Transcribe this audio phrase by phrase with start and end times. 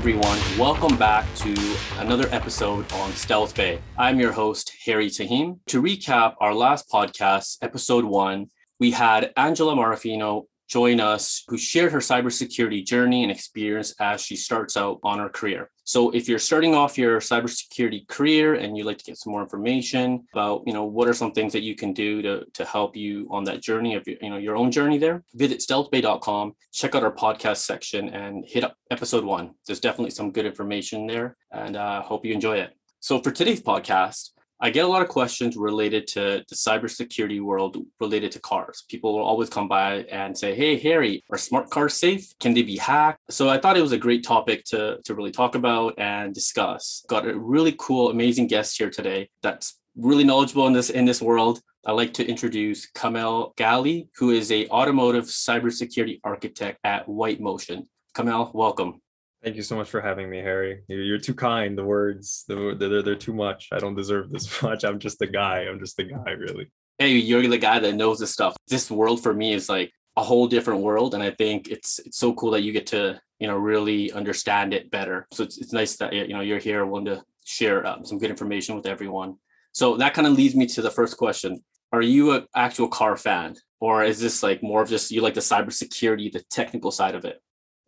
[0.00, 0.38] everyone.
[0.58, 1.54] Welcome back to
[1.98, 3.82] another episode on Stealth Bay.
[3.98, 5.58] I'm your host, Harry Tahim.
[5.66, 8.46] To recap our last podcast, episode one,
[8.78, 14.36] we had Angela Marafino join us who shared her cybersecurity journey and experience as she
[14.36, 15.68] starts out on her career.
[15.82, 19.42] So if you're starting off your cybersecurity career and you'd like to get some more
[19.42, 22.94] information about, you know, what are some things that you can do to, to help
[22.94, 27.02] you on that journey of, you know, your own journey there, visit stealthbay.com, check out
[27.02, 29.50] our podcast section and hit up episode one.
[29.66, 32.76] There's definitely some good information there and I uh, hope you enjoy it.
[33.00, 34.30] So for today's podcast,
[34.62, 38.84] I get a lot of questions related to the cybersecurity world related to cars.
[38.88, 42.38] People will always come by and say, Hey, Harry, are smart cars safe?
[42.40, 43.20] Can they be hacked?
[43.30, 47.04] So I thought it was a great topic to, to really talk about and discuss.
[47.08, 51.22] Got a really cool, amazing guest here today that's really knowledgeable in this in this
[51.22, 51.62] world.
[51.86, 57.88] I'd like to introduce Kamel Ghali, who is a automotive cybersecurity architect at White Motion.
[58.14, 59.00] Kamel, welcome.
[59.42, 60.82] Thank you so much for having me, Harry.
[60.88, 61.76] You're, you're too kind.
[61.76, 63.68] The words, they're, they're, they're too much.
[63.72, 64.84] I don't deserve this much.
[64.84, 65.60] I'm just a guy.
[65.60, 66.70] I'm just a guy, really.
[66.98, 68.54] Hey, you're the guy that knows this stuff.
[68.68, 72.18] This world for me is like a whole different world, and I think it's it's
[72.18, 75.26] so cool that you get to you know really understand it better.
[75.32, 78.30] So it's, it's nice that you know you're here, willing to share um, some good
[78.30, 79.36] information with everyone.
[79.72, 83.16] So that kind of leads me to the first question: Are you an actual car
[83.16, 87.14] fan, or is this like more of just you like the cybersecurity, the technical side
[87.14, 87.40] of it?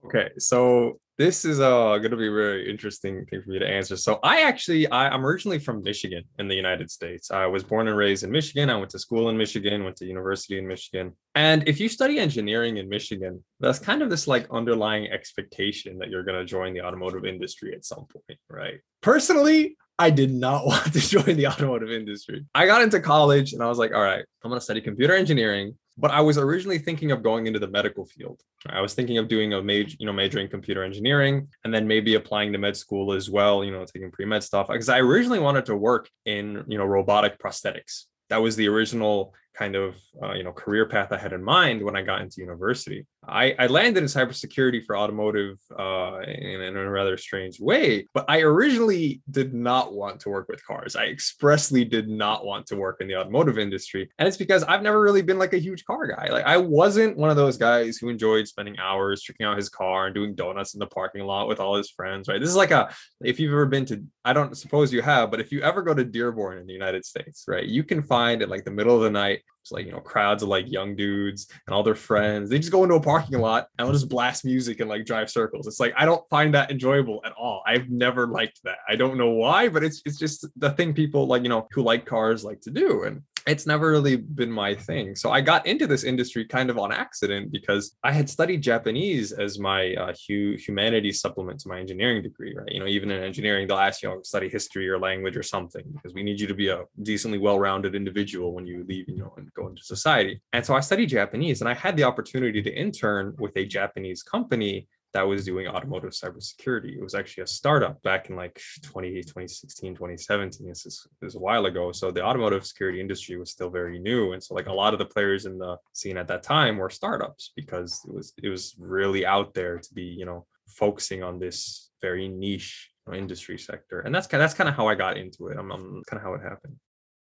[0.07, 3.69] Okay, so this is uh going to be a very interesting thing for me to
[3.69, 3.97] answer.
[3.97, 7.31] So I actually I, I'm originally from Michigan in the United States.
[7.31, 8.71] I was born and raised in Michigan.
[8.71, 11.13] I went to school in Michigan, went to university in Michigan.
[11.35, 16.09] And if you study engineering in Michigan, that's kind of this like underlying expectation that
[16.09, 18.81] you're going to join the automotive industry at some point, right?
[19.03, 22.45] Personally, I did not want to join the automotive industry.
[22.55, 25.15] I got into college and I was like, all right, I'm going to study computer
[25.15, 28.41] engineering but I was originally thinking of going into the medical field.
[28.67, 31.87] I was thinking of doing a major, you know, major in computer engineering and then
[31.87, 34.69] maybe applying to med school as well, you know, taking pre-med stuff.
[34.69, 38.05] Because I originally wanted to work in, you know, robotic prosthetics.
[38.31, 41.83] That was the original kind of uh, you know career path I had in mind
[41.83, 43.07] when I got into university.
[43.29, 48.25] I, I landed in cybersecurity for automotive uh, in, in, a rather strange way, but
[48.27, 50.97] I originally did not want to work with cars.
[50.97, 54.83] I expressly did not want to work in the automotive industry, and it's because I've
[54.83, 56.29] never really been like a huge car guy.
[56.31, 60.07] Like I wasn't one of those guys who enjoyed spending hours checking out his car
[60.07, 62.29] and doing donuts in the parking lot with all his friends.
[62.29, 62.41] Right?
[62.41, 65.41] This is like a if you've ever been to I don't suppose you have, but
[65.41, 68.49] if you ever go to Dearborn in the United States, right, you can find at
[68.49, 71.47] like the middle of the night it's like, you know, crowds of like young dudes
[71.67, 72.01] and all their mm-hmm.
[72.01, 72.51] friends.
[72.51, 75.31] They just go into a parking lot and they'll just blast music and like drive
[75.31, 75.69] circles.
[75.69, 77.63] It's like I don't find that enjoyable at all.
[77.65, 78.79] I've never liked that.
[78.89, 81.83] I don't know why, but it's it's just the thing people like, you know, who
[81.83, 83.05] like cars like to do.
[83.05, 85.17] And it's never really been my thing.
[85.17, 89.33] So I got into this industry kind of on accident because I had studied Japanese
[89.33, 92.71] as my uh, humanities supplement to my engineering degree, right?
[92.71, 95.85] You know, even in engineering, they'll ask you know, study history or language or something
[95.93, 99.33] because we need you to be a decently well-rounded individual when you leave, you know,
[99.37, 100.41] and go into society.
[100.53, 104.23] And so I studied Japanese and I had the opportunity to intern with a Japanese
[104.23, 106.97] company that was doing automotive cybersecurity.
[106.97, 110.67] It was actually a startup back in like 20, 2016, 2017.
[110.67, 111.93] This is, a while ago.
[111.93, 114.33] So the automotive security industry was still very new.
[114.33, 116.91] And so like a lot of the players in the scene at that time were
[116.91, 121.39] startups because it was it was really out there to be, you know, focusing on
[121.39, 124.01] this very niche industry sector.
[124.01, 125.59] And that's kind of, that's kind of how I got into it.
[125.59, 126.77] I'm, I'm kind of how it happened.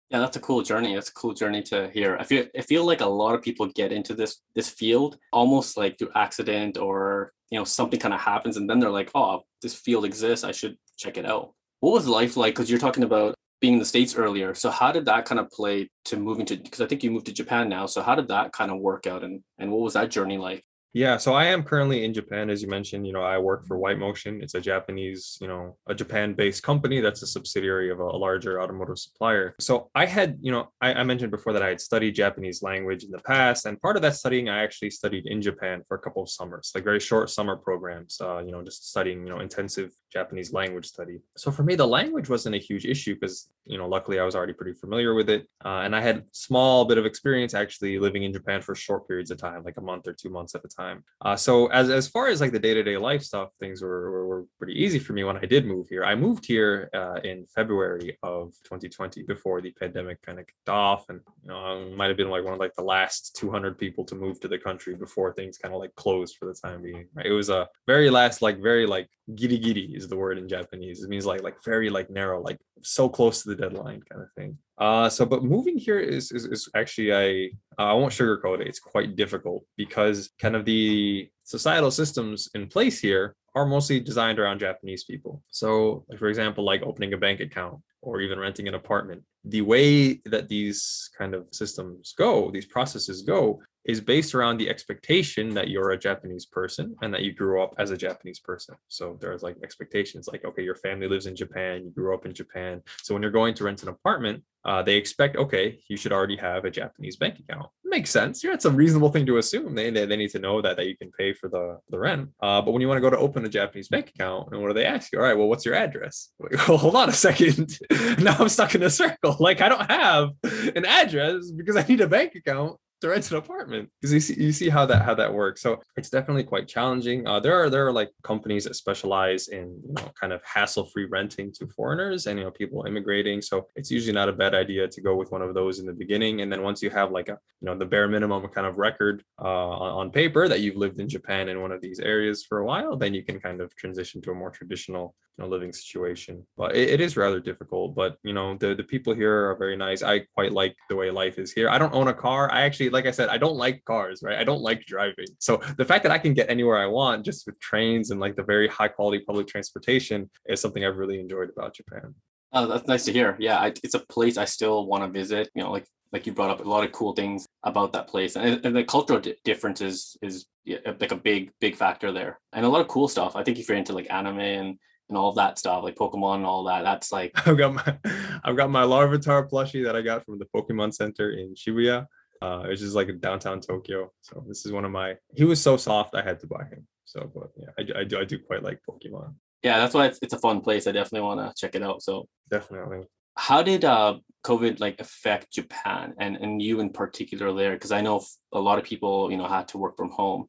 [0.10, 0.94] Yeah, that's a cool journey.
[0.94, 2.16] That's a cool journey to hear.
[2.20, 5.78] I feel I feel like a lot of people get into this this field almost
[5.78, 9.42] like through accident or you know something kind of happens and then they're like, oh,
[9.62, 10.46] this field exists.
[10.46, 11.54] I should check it out.
[11.80, 12.54] What was life like?
[12.54, 14.54] Because you're talking about being in the states earlier.
[14.54, 16.58] So how did that kind of play to moving to?
[16.58, 17.86] Because I think you moved to Japan now.
[17.88, 20.64] So how did that kind of work out and and what was that journey like?
[20.96, 23.06] Yeah, so I am currently in Japan, as you mentioned.
[23.06, 24.42] You know, I work for White Motion.
[24.42, 28.62] It's a Japanese, you know, a Japan-based company that's a subsidiary of a, a larger
[28.62, 29.56] automotive supplier.
[29.60, 33.04] So I had, you know, I, I, mentioned before that I had studied Japanese language
[33.04, 36.00] in the past, and part of that studying I actually studied in Japan for a
[36.00, 38.18] couple of summers, like very short summer programs.
[38.22, 41.20] Uh, you know, just studying, you know, intensive Japanese language study.
[41.36, 44.34] So for me, the language wasn't a huge issue because, you know, luckily I was
[44.34, 48.24] already pretty familiar with it, uh, and I had small bit of experience actually living
[48.24, 50.70] in Japan for short periods of time, like a month or two months at a
[50.70, 51.04] time time.
[51.22, 54.12] Uh, so as as far as like the day to day life stuff, things were,
[54.12, 56.04] were, were pretty easy for me when I did move here.
[56.04, 61.06] I moved here uh, in February of 2020 before the pandemic kind of kicked off,
[61.10, 64.04] and you know, I might have been like one of like the last 200 people
[64.06, 67.08] to move to the country before things kind of like closed for the time being.
[67.14, 67.26] Right?
[67.26, 71.04] It was a very last like very like giri giri is the word in Japanese.
[71.04, 74.32] It means like like very like narrow, like so close to the deadline kind of
[74.38, 74.58] thing.
[74.78, 78.68] Uh, so but moving here is is, is actually I I won't sugarcoat it.
[78.68, 84.38] It's quite difficult because kind of the societal systems in place here are mostly designed
[84.38, 85.42] around Japanese people.
[85.50, 89.24] So, like for example, like opening a bank account or even renting an apartment.
[89.46, 94.70] The way that these kind of systems go, these processes go, is based around the
[94.70, 98.76] expectation that you're a Japanese person and that you grew up as a Japanese person.
[98.88, 102.34] So there's like expectations like, okay, your family lives in Japan, you grew up in
[102.34, 102.82] Japan.
[103.04, 106.36] So when you're going to rent an apartment, uh, they expect, okay, you should already
[106.36, 107.68] have a Japanese bank account.
[107.84, 108.44] Makes sense.
[108.44, 109.76] Yeah, it's a reasonable thing to assume.
[109.76, 112.30] They, they, they need to know that, that you can pay for the, the rent.
[112.42, 114.70] Uh, but when you want to go to open a Japanese bank account, and what
[114.70, 115.20] do they ask you?
[115.20, 116.32] All right, well, what's your address?
[116.40, 117.80] Like, well, hold on a second.
[118.20, 119.36] now I'm stuck in a circle.
[119.40, 120.30] Like I don't have
[120.76, 123.90] an address because I need a bank account to rent an apartment.
[124.02, 125.62] Because you see you see how that how that works.
[125.62, 127.28] So it's definitely quite challenging.
[127.28, 130.86] Uh, there are there are like companies that specialize in you know kind of hassle
[130.86, 133.42] free renting to foreigners and you know people immigrating.
[133.42, 135.94] So it's usually not a bad idea to go with one of those in the
[135.94, 136.42] beginning.
[136.42, 139.24] And then once you have like a you know the bare minimum kind of record
[139.40, 142.66] uh, on, paper that you've lived in japan in one of these areas for a
[142.66, 146.46] while then you can kind of transition to a more traditional you know, living situation.
[146.58, 147.96] But it, it is rather difficult.
[147.96, 150.04] But you know the the people here are very nice.
[150.04, 151.70] I quite like the way life is here.
[151.70, 152.52] I don't own a car.
[152.52, 154.38] I actually, like I said, I don't like cars, right?
[154.38, 155.28] I don't like driving.
[155.40, 158.36] So the fact that I can get anywhere I want just with trains and like
[158.36, 162.16] the very high quality public transportation is something I've really enjoyed about Japan.
[162.54, 163.36] Oh, that's nice to hear.
[163.38, 165.50] Yeah, I, it's a place I still want to visit.
[165.54, 168.38] You know, like like you brought up a lot of cool things about that place,
[168.38, 172.66] and, and the cultural di- differences is yeah, like a big big factor there, and
[172.66, 173.36] a lot of cool stuff.
[173.36, 176.38] I think if you're into like anime and and all of that stuff, like Pokemon
[176.38, 176.84] and all that.
[176.84, 177.98] That's like I've got my
[178.44, 182.08] I've got my Larvitar plushie that I got from the Pokemon Center in Shibuya
[182.42, 184.12] uh, which is like downtown Tokyo.
[184.22, 185.16] So this is one of my.
[185.36, 186.88] He was so soft, I had to buy him.
[187.06, 189.36] So, but yeah, I, I do I do quite like Pokemon.
[189.64, 190.88] Yeah, that's why it's, it's a fun place.
[190.88, 192.02] I definitely want to check it out.
[192.02, 193.02] So definitely.
[193.38, 197.74] How did uh, COVID like affect Japan and and you in particular there?
[197.74, 198.24] Because I know
[198.54, 200.48] a lot of people you know had to work from home.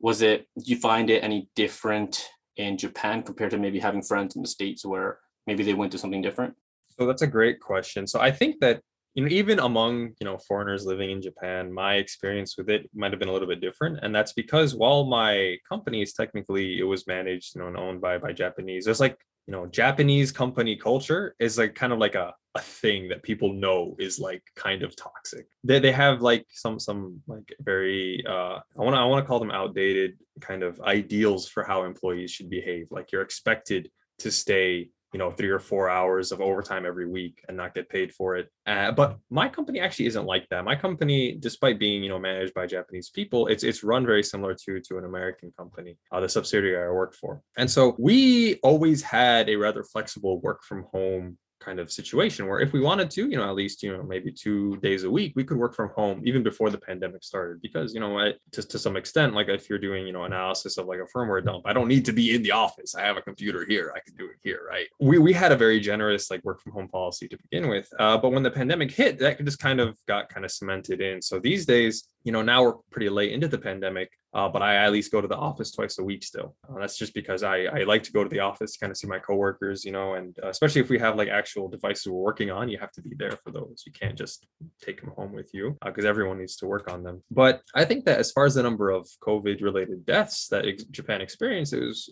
[0.00, 0.46] Was it?
[0.58, 4.48] Did you find it any different in Japan compared to maybe having friends in the
[4.48, 6.54] states where maybe they went to something different?
[6.98, 8.06] So that's a great question.
[8.06, 8.80] So I think that
[9.14, 13.12] you know even among you know foreigners living in japan my experience with it might
[13.12, 16.84] have been a little bit different and that's because while my company is technically it
[16.84, 20.76] was managed you know and owned by by japanese there's like you know japanese company
[20.76, 24.84] culture is like kind of like a, a thing that people know is like kind
[24.84, 25.46] of toxic.
[25.64, 29.28] They, they have like some some like very uh i want to i want to
[29.28, 34.30] call them outdated kind of ideals for how employees should behave like you're expected to
[34.30, 38.12] stay you know three or four hours of overtime every week and not get paid
[38.12, 38.50] for it.
[38.66, 40.64] Uh, but my company actually isn't like that.
[40.64, 44.54] My company despite being you know managed by japanese people it's it's run very similar
[44.54, 47.40] to to an american company uh, the subsidiary i work for.
[47.56, 52.60] And so we always had a rather flexible work from home kind of situation where
[52.60, 55.32] if we wanted to, you know, at least, you know, maybe two days a week,
[55.36, 57.60] we could work from home even before the pandemic started.
[57.62, 60.86] Because, you know, just to some extent, like if you're doing, you know, analysis of
[60.86, 62.94] like a firmware dump, I don't need to be in the office.
[62.94, 63.92] I have a computer here.
[63.94, 64.86] I can do it here, right?
[65.00, 67.88] We, we had a very generous like work from home policy to begin with.
[67.98, 71.22] Uh, but when the pandemic hit, that just kind of got kind of cemented in.
[71.22, 74.76] So these days, you know, now we're pretty late into the pandemic, uh, but I
[74.76, 76.56] at least go to the office twice a week still.
[76.66, 78.96] Uh, that's just because I, I like to go to the office to kind of
[78.96, 82.18] see my coworkers, you know, and uh, especially if we have like actual devices we're
[82.18, 83.82] working on, you have to be there for those.
[83.86, 84.46] You can't just
[84.82, 87.22] take them home with you because uh, everyone needs to work on them.
[87.30, 90.84] But I think that as far as the number of COVID related deaths that ex-
[90.84, 92.10] Japan experienced, it was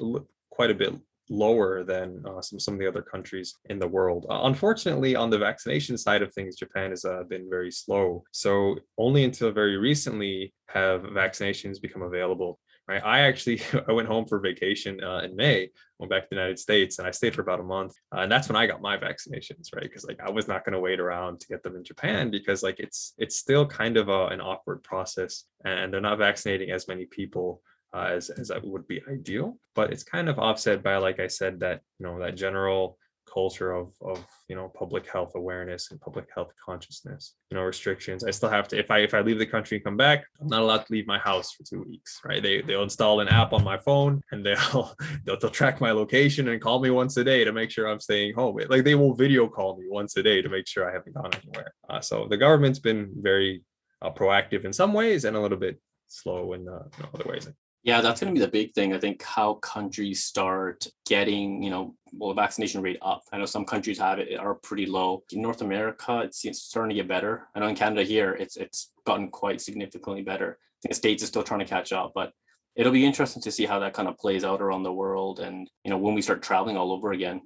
[0.50, 0.94] quite a bit
[1.30, 4.26] lower than uh, some some of the other countries in the world.
[4.28, 8.24] Uh, unfortunately, on the vaccination side of things, Japan has uh, been very slow.
[8.32, 12.58] So only until very recently have vaccinations become available.
[12.88, 13.02] Right.
[13.04, 16.58] I actually I went home for vacation uh, in May, went back to the United
[16.58, 17.94] States, and I stayed for about a month.
[18.14, 19.84] Uh, and that's when I got my vaccinations, right?
[19.84, 22.62] Because like I was not going to wait around to get them in Japan because
[22.62, 26.88] like it's it's still kind of a, an awkward process, and they're not vaccinating as
[26.88, 27.62] many people
[27.94, 29.58] uh, as as that would be ideal.
[29.74, 32.98] But it's kind of offset by, like I said, that you know that general
[33.32, 38.24] culture of of you know public health awareness and public health consciousness you know restrictions.
[38.24, 40.48] I still have to if i if i leave the country and come back i'm
[40.48, 42.42] not allowed to leave my house for two weeks right?
[42.42, 44.94] They they'll install an app on my phone and they'll
[45.24, 48.00] they'll, they'll track my location and call me once a day to make sure i'm
[48.00, 48.58] staying home.
[48.68, 51.30] Like they will video call me once a day to make sure i haven't gone
[51.42, 51.72] anywhere.
[51.88, 53.62] Uh, so the government's been very
[54.02, 57.48] uh, proactive in some ways and a little bit slow in, uh, in other ways
[57.84, 58.94] yeah, that's going to be the big thing.
[58.94, 63.22] I think how countries start getting, you know, well, the vaccination rate up.
[63.32, 65.24] I know some countries have it are pretty low.
[65.32, 67.48] In North America, it's, it's starting to get better.
[67.54, 70.58] I know in Canada here, it's it's gotten quite significantly better.
[70.60, 72.32] I think the states is still trying to catch up, but
[72.76, 75.68] it'll be interesting to see how that kind of plays out around the world, and
[75.84, 77.42] you know, when we start traveling all over again.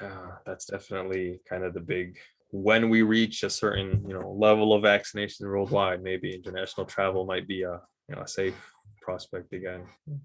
[0.00, 2.18] Yeah, that's definitely kind of the big
[2.50, 7.48] when we reach a certain you know level of vaccination worldwide maybe international travel might
[7.48, 9.82] be a you know a safe prospect again.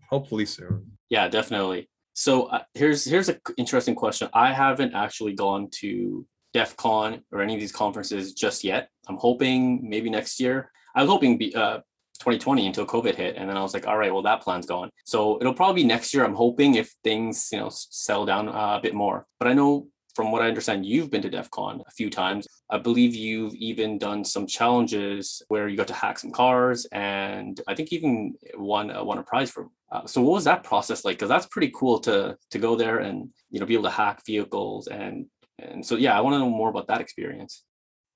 [0.09, 0.91] Hopefully soon.
[1.09, 1.89] Yeah, definitely.
[2.13, 4.29] So uh, here's here's an interesting question.
[4.33, 8.89] I haven't actually gone to DEF CON or any of these conferences just yet.
[9.07, 10.71] I'm hoping maybe next year.
[10.95, 11.77] I was hoping be, uh,
[12.19, 14.89] 2020 until COVID hit, and then I was like, all right, well that plan's gone.
[15.05, 16.25] So it'll probably be next year.
[16.25, 19.25] I'm hoping if things you know settle down uh, a bit more.
[19.39, 22.47] But I know from what I understand, you've been to DEF CON a few times.
[22.69, 27.59] I believe you've even done some challenges where you got to hack some cars, and
[27.67, 29.69] I think even won uh, won a prize for.
[29.91, 31.17] Uh, so what was that process like?
[31.17, 34.21] Because that's pretty cool to to go there and you know be able to hack
[34.25, 35.25] vehicles and
[35.61, 37.63] and so yeah, I want to know more about that experience.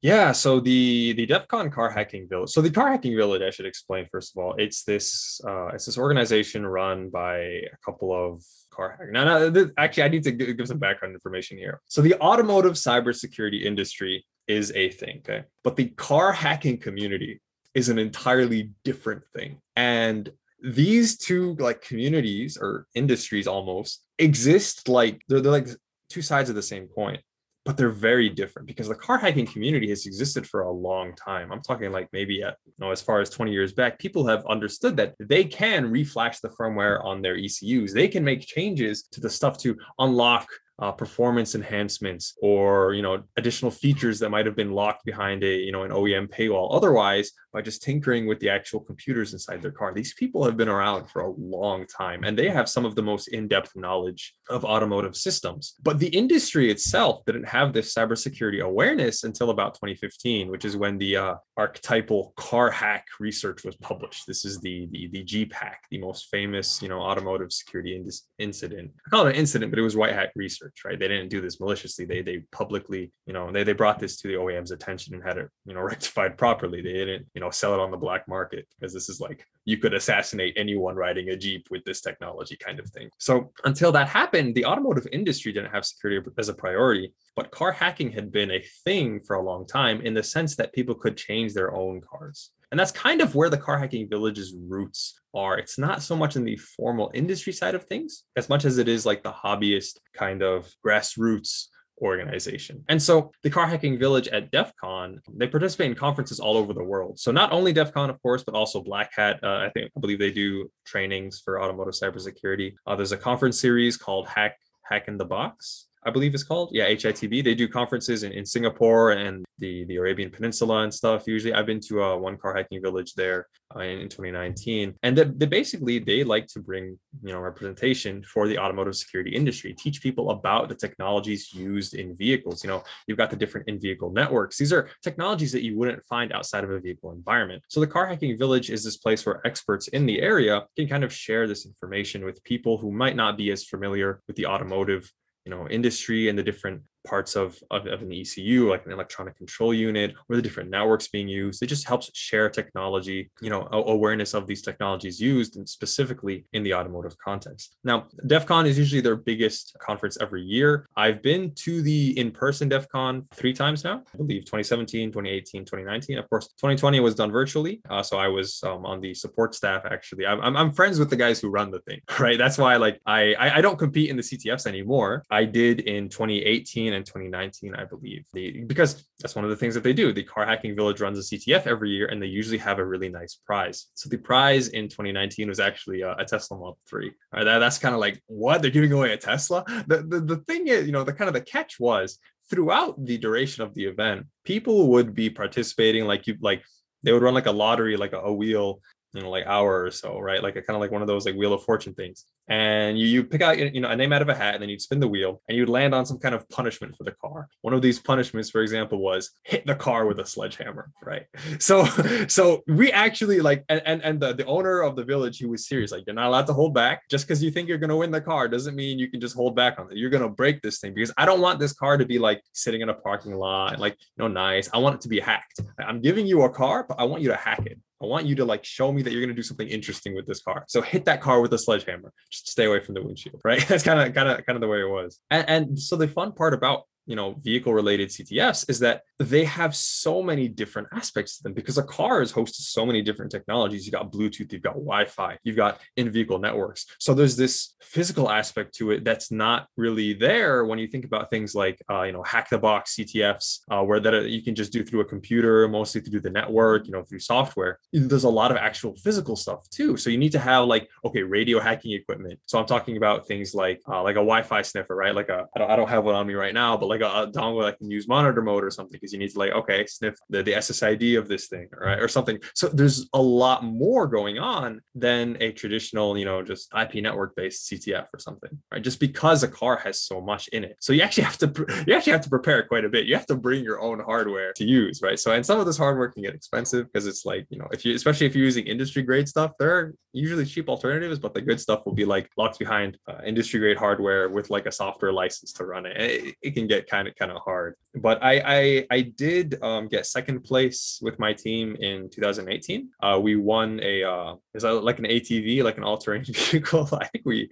[0.03, 2.50] Yeah, so the the DEF CON car hacking village.
[2.50, 5.86] So the car hacking village, I should explain first of all, it's this uh, it's
[5.86, 9.13] this organization run by a couple of car hackers.
[9.13, 11.79] Now, now this, actually, I need to give some background information here.
[11.86, 17.39] So the automotive cybersecurity industry is a thing, okay, but the car hacking community
[17.74, 20.29] is an entirely different thing, and
[20.62, 25.69] these two like communities or industries almost exist like they're, they're like
[26.10, 27.19] two sides of the same coin
[27.65, 31.51] but they're very different because the car hacking community has existed for a long time.
[31.51, 34.46] I'm talking like maybe at, you know as far as 20 years back, people have
[34.46, 37.93] understood that they can reflash the firmware on their ECUs.
[37.93, 40.48] They can make changes to the stuff to unlock
[40.83, 45.55] uh, performance enhancements or you know additional features that might have been locked behind a
[45.55, 46.75] you know an OEM paywall.
[46.75, 50.67] Otherwise by just tinkering with the actual computers inside their car these people have been
[50.67, 54.65] around for a long time and they have some of the most in-depth knowledge of
[54.65, 55.75] automotive systems.
[55.83, 60.97] But the industry itself didn't have this cybersecurity awareness until about 2015 which is when
[60.97, 64.27] the uh, archetypal car hack research was published.
[64.27, 68.09] This is the the, the Jeep hack the most famous you know automotive security in-
[68.37, 68.91] incident.
[69.07, 71.00] I call it an incident but it was white hat research right?
[71.00, 72.06] They didn't do this maliciously.
[72.06, 75.38] They they publicly, you know, they, they brought this to the OEM's attention and had
[75.38, 76.82] it, you know, rectified properly.
[76.82, 79.77] They didn't, you know, sell it on the black market because this is like you
[79.77, 83.10] could assassinate anyone riding a Jeep with this technology kind of thing.
[83.18, 87.72] So until that happened, the automotive industry didn't have security as a priority, but car
[87.72, 91.18] hacking had been a thing for a long time in the sense that people could
[91.18, 92.51] change their own cars.
[92.74, 95.60] And that's kind of where the car hacking village's roots are.
[95.60, 98.88] It's not so much in the formal industry side of things as much as it
[98.88, 101.68] is like the hobbyist kind of grassroots
[102.01, 102.84] organization.
[102.89, 106.74] And so the car hacking village at DEF CON, they participate in conferences all over
[106.74, 107.20] the world.
[107.20, 109.39] So not only DEF CON, of course, but also Black Hat.
[109.44, 112.74] Uh, I think I believe they do trainings for automotive cybersecurity.
[112.88, 115.89] Uh, there's a conference series called Hack Hack in the Box.
[116.05, 116.69] I believe it's called.
[116.72, 117.43] Yeah, HITB.
[117.43, 121.27] They do conferences in, in Singapore and the, the Arabian Peninsula and stuff.
[121.27, 125.17] Usually, I've been to a one car hacking village there uh, in, in 2019, and
[125.17, 130.01] they, basically they like to bring you know representation for the automotive security industry, teach
[130.01, 132.63] people about the technologies used in vehicles.
[132.63, 134.57] You know, you've got the different in-vehicle networks.
[134.57, 137.63] These are technologies that you wouldn't find outside of a vehicle environment.
[137.69, 141.03] So the car hacking village is this place where experts in the area can kind
[141.03, 145.10] of share this information with people who might not be as familiar with the automotive
[145.45, 149.38] you know industry and the different parts of, of, of, an ECU, like an electronic
[149.38, 151.62] control unit, or the different networks being used.
[151.62, 156.63] It just helps share technology, you know, awareness of these technologies used and specifically in
[156.63, 157.75] the automotive context.
[157.83, 160.88] Now, DEF CON is usually their biggest conference every year.
[160.95, 166.17] I've been to the in-person DEF CON three times now, I believe 2017, 2018, 2019.
[166.17, 167.81] Of course, 2020 was done virtually.
[167.89, 170.25] Uh, so I was um, on the support staff, actually.
[170.25, 172.38] I'm, I'm, friends with the guys who run the thing, right?
[172.38, 175.24] That's why like I, I don't compete in the CTFs anymore.
[175.29, 178.25] I did in 2018 in 2019, I believe.
[178.67, 180.13] because that's one of the things that they do.
[180.13, 183.09] The Car Hacking Village runs a CTF every year, and they usually have a really
[183.09, 183.88] nice prize.
[183.95, 187.12] So the prize in 2019 was actually a, a Tesla Model 3.
[187.33, 189.63] Right, that, that's kind of like what they're giving away a Tesla.
[189.88, 192.19] The, the the thing is, you know, the kind of the catch was
[192.50, 196.63] throughout the duration of the event, people would be participating like you like
[197.03, 198.79] they would run like a lottery, like a, a wheel
[199.13, 201.25] you know like hour or so right like a kind of like one of those
[201.25, 204.21] like wheel of fortune things and you, you pick out you know a name out
[204.21, 206.35] of a hat and then you'd spin the wheel and you'd land on some kind
[206.35, 207.47] of punishment for the car.
[207.62, 211.25] One of these punishments for example was hit the car with a sledgehammer right?
[211.59, 211.85] So
[212.27, 215.67] so we actually like and and, and the, the owner of the village he was
[215.67, 217.03] serious like you're not allowed to hold back.
[217.09, 219.35] Just because you think you're going to win the car doesn't mean you can just
[219.35, 219.97] hold back on it.
[219.97, 222.41] You're going to break this thing because i don't want this car to be like
[222.53, 224.69] sitting in a parking lot and like you know nice.
[224.73, 225.62] I want it to be hacked.
[225.79, 227.79] I'm giving you a car but i want you to hack it.
[228.03, 230.27] I want you to like show me that you're going to do something interesting with
[230.27, 230.65] this car.
[230.67, 232.12] So hit that car with a sledgehammer.
[232.33, 233.65] Stay away from the windshield, right?
[233.67, 235.19] That's kind of kind of kind of the way it was.
[235.29, 239.43] And, and so the fun part about you know vehicle related ctfs is that they
[239.43, 243.31] have so many different aspects to them because a car is hosted so many different
[243.31, 243.86] technologies.
[243.86, 246.86] You've got Bluetooth, you've got Wi-Fi, you've got in-vehicle networks.
[247.00, 251.29] So there's this physical aspect to it that's not really there when you think about
[251.29, 254.55] things like uh, you know hack the box CTFs, uh, where that uh, you can
[254.55, 257.79] just do through a computer, mostly through the network, you know, through software.
[257.91, 259.98] There's a lot of actual physical stuff too.
[259.98, 262.39] So you need to have like okay, radio hacking equipment.
[262.45, 265.15] So I'm talking about things like uh, like a Wi-Fi sniffer, right?
[265.15, 267.23] Like a I don't, I don't have one on me right now, but like a,
[267.23, 269.85] a dongle I can use monitor mode or something because you need to like okay
[269.85, 272.39] sniff the, the SSID of this thing, right, or something.
[272.55, 277.35] So there's a lot more going on than a traditional, you know, just IP network
[277.35, 278.81] based CTF or something, right?
[278.81, 280.77] Just because a car has so much in it.
[280.79, 283.05] So you actually have to you actually have to prepare quite a bit.
[283.05, 285.19] You have to bring your own hardware to use, right?
[285.19, 287.85] So and some of this hardware can get expensive because it's like, you know, if
[287.85, 291.41] you especially if you're using industry grade stuff, there are usually cheap alternatives, but the
[291.41, 295.12] good stuff will be like locked behind uh, industry grade hardware with like a software
[295.12, 295.97] license to run it.
[295.97, 297.75] It, it can get kind of kind of hard.
[297.95, 303.19] But I I, I did um, get second place with my team in 2018 uh,
[303.21, 306.87] we won a uh, is like an ATV, like an all-terrain vehicle.
[307.01, 307.49] I think we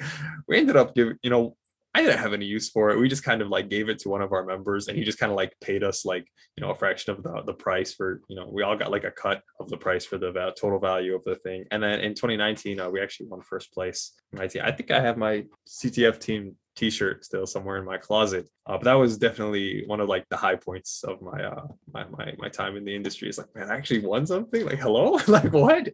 [0.48, 1.56] we ended up giving, you know,
[1.94, 2.98] I didn't have any use for it.
[2.98, 5.20] We just kind of like gave it to one of our members and he just
[5.20, 8.22] kind of like paid us like, you know, a fraction of the, the price for,
[8.30, 11.14] you know, we all got like a cut of the price for the total value
[11.14, 11.66] of the thing.
[11.72, 14.14] And then in 2019, uh, we actually won first place.
[14.40, 18.50] I think I have my CTF team t-shirt still somewhere in my closet.
[18.66, 22.06] Uh, but that was definitely one of like the high points of my uh my,
[22.10, 23.28] my my time in the industry.
[23.28, 24.66] It's like man i actually won something?
[24.66, 25.20] Like hello?
[25.28, 25.90] Like what?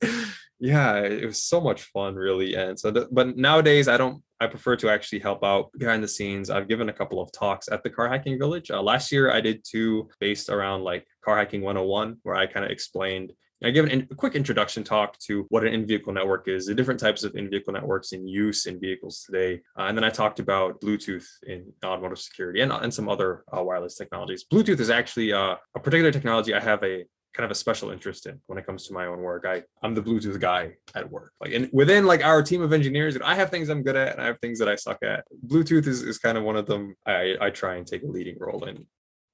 [0.60, 2.56] Yeah it was so much fun really.
[2.56, 6.50] And so but nowadays i don't i prefer to actually help out behind the scenes.
[6.50, 8.70] I've given a couple of talks at the car hacking village.
[8.70, 12.66] Uh, last year i did two based around like car hacking 101 where i kind
[12.66, 13.32] of explained
[13.64, 17.00] I give an, a quick introduction talk to what an in-vehicle network is, the different
[17.00, 20.80] types of in-vehicle networks in use in vehicles today, uh, and then I talked about
[20.80, 24.46] Bluetooth in automotive security and, and some other uh, wireless technologies.
[24.52, 27.06] Bluetooth is actually uh, a particular technology I have a
[27.38, 29.46] kind of a special interest in when it comes to my own work.
[29.48, 31.34] I I'm the Bluetooth guy at work.
[31.40, 34.22] Like and within like our team of engineers, I have things I'm good at and
[34.22, 35.24] I have things that I suck at.
[35.46, 38.38] Bluetooth is, is kind of one of them I, I try and take a leading
[38.40, 38.88] role in.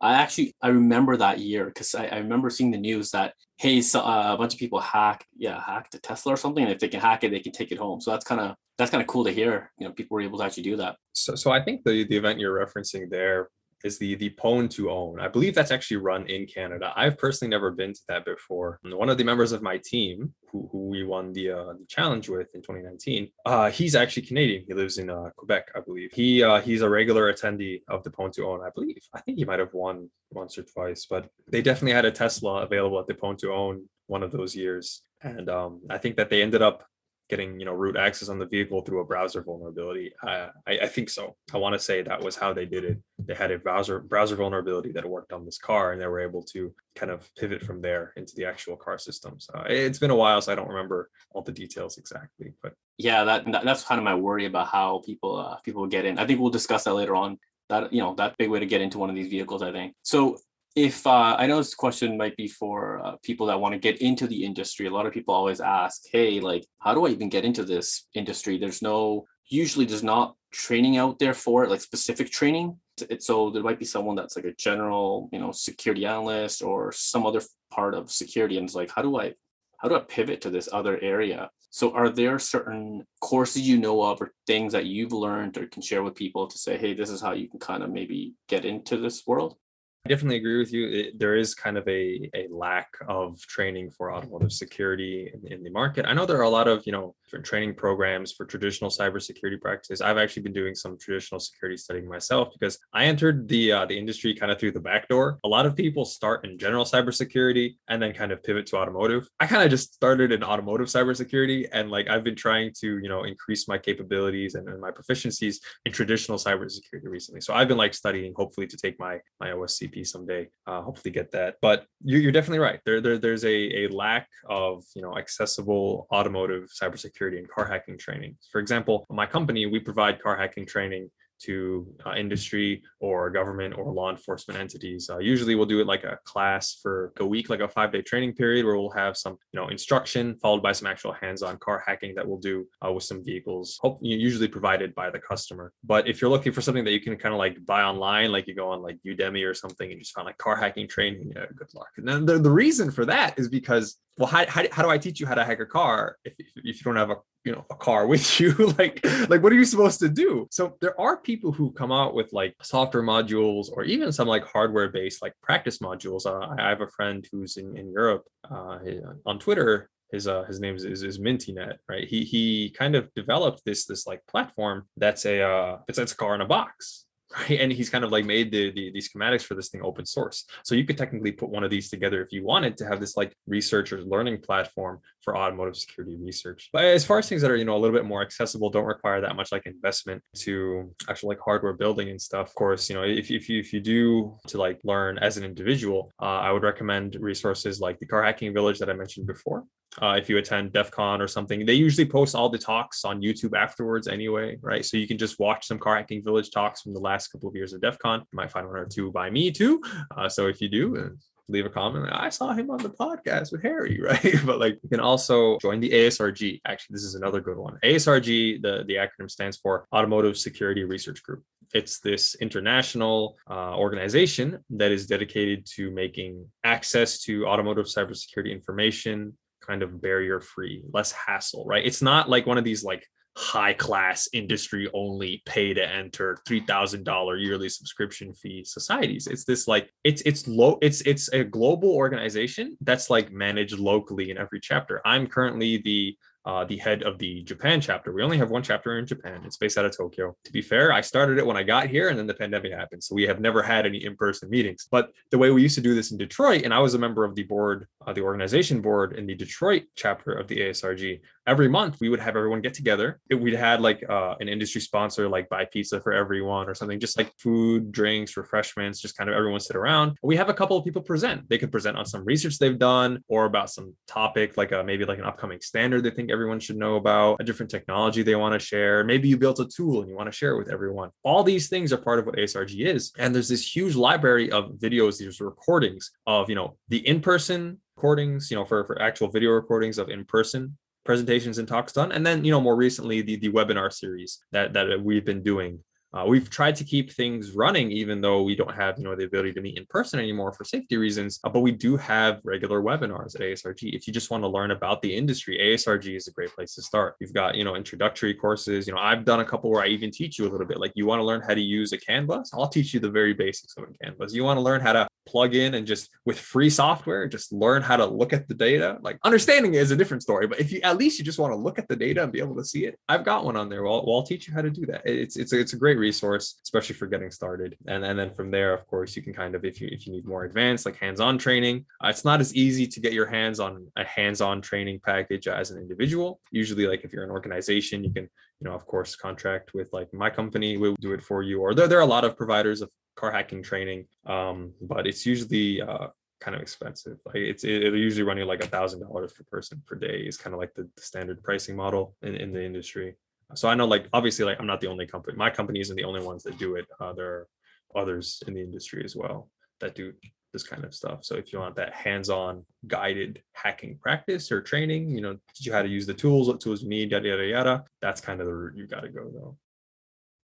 [0.04, 3.82] I actually I remember that year because I, I, remember seeing the news that hey,
[3.82, 6.80] so, uh, a bunch of people hack yeah hacked a Tesla or something, and if
[6.80, 8.02] they can hack it, they can take it home.
[8.02, 9.72] So that's kind of that's kind of cool to hear.
[9.80, 10.98] You know, people were able to actually do that.
[11.14, 13.50] So so I think the the event you're referencing there
[13.84, 15.20] is the the Pwn to Own.
[15.20, 16.94] I believe that's actually run in Canada.
[16.96, 18.80] I've personally never been to that before.
[18.84, 22.30] One of the members of my team, who, who we won the uh, the challenge
[22.30, 24.64] with in 2019, uh, he's actually Canadian.
[24.68, 26.12] He lives in uh, Quebec, I believe.
[26.14, 28.66] He uh, he's a regular attendee of the Pwn2Own.
[28.66, 29.02] I believe.
[29.14, 32.64] I think he might have won once or twice, but they definitely had a Tesla
[32.64, 35.02] available at the Pwn2Own one of those years.
[35.22, 36.86] And um, I think that they ended up
[37.30, 40.12] getting you know root access on the vehicle through a browser vulnerability.
[40.22, 41.36] Uh, I, I think so.
[41.54, 42.98] I want to say that was how they did it.
[43.20, 46.44] They had a browser browser vulnerability that worked on this car, and they were able
[46.54, 49.50] to kind of pivot from there into the actual car systems.
[49.54, 52.54] Uh, it's been a while, so I don't remember all the details exactly.
[52.62, 56.20] But yeah, that that's kind of my worry about how people uh, people get in.
[56.20, 57.40] I think we'll discuss that later on.
[57.70, 59.62] That you know that big way to get into one of these vehicles.
[59.62, 60.38] I think so
[60.76, 64.02] if uh, I know this question might be for uh, people that want to get
[64.02, 67.30] into the industry, a lot of people always ask, "Hey, like, how do I even
[67.30, 71.82] get into this industry?" There's no usually there's not training out there for it, like
[71.82, 72.78] specific training.
[73.10, 76.92] It's, so there might be someone that's like a general, you know, security analyst or
[76.92, 79.34] some other part of security, and it's like, how do I,
[79.78, 81.50] how do I pivot to this other area?
[81.70, 85.82] So, are there certain courses you know of or things that you've learned or can
[85.82, 88.66] share with people to say, hey, this is how you can kind of maybe get
[88.66, 89.58] into this world?
[90.06, 90.88] I definitely agree with you.
[90.88, 95.64] It, there is kind of a, a lack of training for automotive security in, in,
[95.64, 96.06] the market.
[96.06, 99.60] I know there are a lot of, you know, different training programs for traditional cybersecurity
[99.60, 100.02] practices.
[100.02, 103.98] I've actually been doing some traditional security studying myself because I entered the uh, the
[103.98, 105.40] industry kind of through the back door.
[105.44, 109.28] A lot of people start in general cybersecurity and then kind of pivot to automotive.
[109.40, 113.10] I kind of just started in automotive cybersecurity and like I've been trying to, you
[113.10, 117.42] know, increase my capabilities and, and my proficiencies in traditional cybersecurity recently.
[117.42, 120.50] So I've been like studying hopefully to take my my OSCP someday.
[120.68, 121.56] Uh, hopefully get that.
[121.64, 122.80] But you're, you're definitely right.
[122.86, 127.98] There, there there's a, a lack of you know accessible automotive cybersecurity and car hacking
[127.98, 128.38] training.
[128.52, 131.10] For example, my company we provide car hacking training
[131.44, 135.10] to uh, industry or government or law enforcement entities.
[135.10, 138.02] Uh, usually we'll do it like a class for a week, like a five day
[138.02, 141.84] training period where we'll have some, you know, instruction followed by some actual hands-on car
[141.86, 145.72] hacking that we'll do uh, with some vehicles, hope, usually provided by the customer.
[145.84, 148.48] But if you're looking for something that you can kind of like buy online, like
[148.48, 151.46] you go on like Udemy or something and just find like car hacking training, yeah,
[151.56, 151.90] good luck.
[151.98, 154.98] And then the, the reason for that is because well, how, how, how do I
[154.98, 157.52] teach you how to hack a car if, if, if you don't have a you
[157.52, 158.54] know a car with you?
[158.78, 160.48] Like like what are you supposed to do?
[160.52, 164.46] So there are people who come out with like software modules or even some like
[164.46, 166.26] hardware based like practice modules.
[166.26, 168.78] Uh, i have a friend who's in, in europe uh,
[169.26, 172.08] on twitter his uh his name is, is, is mintynet right?
[172.08, 176.16] He he kind of developed this this like platform that's a uh it's, it's a
[176.16, 177.06] car in a box
[177.38, 177.60] right?
[177.60, 180.46] And he's kind of like made the, the, the schematics for this thing open source.
[180.64, 183.18] So you could technically put one of these together if you wanted to have this
[183.18, 186.70] like research or learning platform for automotive security research.
[186.74, 188.86] But as far as things that are, you know, a little bit more accessible, don't
[188.86, 192.50] require that much like investment to actual like hardware building and stuff.
[192.50, 195.44] Of course, you know, if, if you if you do to like learn as an
[195.44, 199.64] individual, uh, I would recommend resources like the Car Hacking Village that I mentioned before.
[200.02, 203.22] Uh, if you attend DEF CON or something, they usually post all the talks on
[203.22, 204.84] YouTube afterwards anyway, right?
[204.84, 207.56] So you can just watch some Car Hacking Village talks from the last couple of
[207.56, 208.20] years of DEF CON.
[208.20, 209.84] You might find one or two by me too.
[210.18, 211.10] Uh, so if you do, uh,
[211.50, 212.06] leave a comment.
[212.06, 214.36] Like, I saw him on the podcast with Harry, right?
[214.46, 216.62] but like you can also join the ASRG.
[216.66, 217.78] Actually, this is another good one.
[217.84, 221.44] ASRG, the, the acronym stands for Automotive Security Research Group.
[221.74, 229.36] It's this international uh, organization that is dedicated to making access to automotive cybersecurity information
[229.66, 231.86] kind of barrier free, less hassle, right?
[231.86, 237.44] It's not like one of these like high class industry only pay to enter $3000
[237.44, 242.78] yearly subscription fee societies it's this like it's it's low it's it's a global organization
[242.82, 246.16] that's like managed locally in every chapter i'm currently the
[246.46, 248.12] uh, the head of the Japan chapter.
[248.12, 249.42] We only have one chapter in Japan.
[249.46, 250.36] It's based out of Tokyo.
[250.44, 253.04] To be fair, I started it when I got here and then the pandemic happened.
[253.04, 254.88] So we have never had any in person meetings.
[254.92, 257.24] But the way we used to do this in Detroit, and I was a member
[257.24, 261.68] of the board, uh, the organization board in the Detroit chapter of the ASRG, every
[261.68, 263.20] month we would have everyone get together.
[263.30, 267.18] We'd had like uh, an industry sponsor, like buy pizza for everyone or something, just
[267.18, 270.18] like food, drinks, refreshments, just kind of everyone sit around.
[270.24, 271.48] We have a couple of people present.
[271.50, 275.06] They could present on some research they've done or about some topic, like a, maybe
[275.06, 278.54] like an upcoming standard they think everyone should know about, a different technology they want
[278.54, 279.04] to share.
[279.04, 281.10] Maybe you built a tool and you want to share it with everyone.
[281.24, 283.12] All these things are part of what ASRG is.
[283.18, 288.50] And there's this huge library of videos, these recordings of, you know, the in-person recordings,
[288.50, 292.12] you know, for, for actual video recordings of in-person presentations and talks done.
[292.12, 295.80] And then, you know, more recently, the, the webinar series that, that we've been doing
[296.14, 299.26] uh, we've tried to keep things running, even though we don't have, you know, the
[299.26, 301.40] ability to meet in person anymore for safety reasons.
[301.44, 303.94] Uh, but we do have regular webinars at ASRG.
[303.96, 306.82] If you just want to learn about the industry, ASRG is a great place to
[306.84, 307.16] start.
[307.20, 308.86] You've got, you know, introductory courses.
[308.88, 310.80] You know, I've done a couple where I even teach you a little bit.
[310.80, 312.52] Like, you want to learn how to use a CAN bus?
[312.54, 314.34] I'll teach you the very basics of a CAN bus.
[314.34, 317.82] You want to learn how to plug in and just with free software, just learn
[317.82, 318.98] how to look at the data.
[319.02, 321.58] Like, understanding is a different story, but if you at least you just want to
[321.58, 323.84] look at the data and be able to see it, I've got one on there.
[323.84, 325.02] Well, I'll teach you how to do that.
[325.06, 327.72] It's it's it's a great resource, especially for getting started.
[327.92, 330.12] And, and then from there, of course, you can kind of, if you if you
[330.16, 333.58] need more advanced, like hands-on training, uh, it's not as easy to get your hands
[333.66, 336.30] on a hands-on training package as an individual.
[336.62, 338.26] Usually, like if you're an organization, you can,
[338.60, 341.58] you know, of course, contract with like my company, we'll do it for you.
[341.64, 342.90] Or there, there are a lot of providers of
[343.20, 344.02] car hacking training,
[344.36, 344.58] um,
[344.94, 346.08] but it's usually uh,
[346.44, 347.18] kind of expensive.
[347.28, 350.18] Like it's it, it'll usually run you like a thousand dollars per person per day
[350.30, 353.10] is kind of like the, the standard pricing model in, in the industry
[353.56, 355.38] so I know like obviously like I'm not the only company.
[355.38, 356.86] My company isn't the only ones that do it.
[357.00, 357.48] Uh, there are
[357.96, 360.14] others in the industry as well that do
[360.52, 361.26] this kind of stuff.
[361.26, 365.74] So if you want that hands-on guided hacking practice or training, you know, teach you
[365.74, 367.84] how to use the tools, what tools you need, yada yada yada.
[368.02, 369.58] That's kind of the route you got to go though.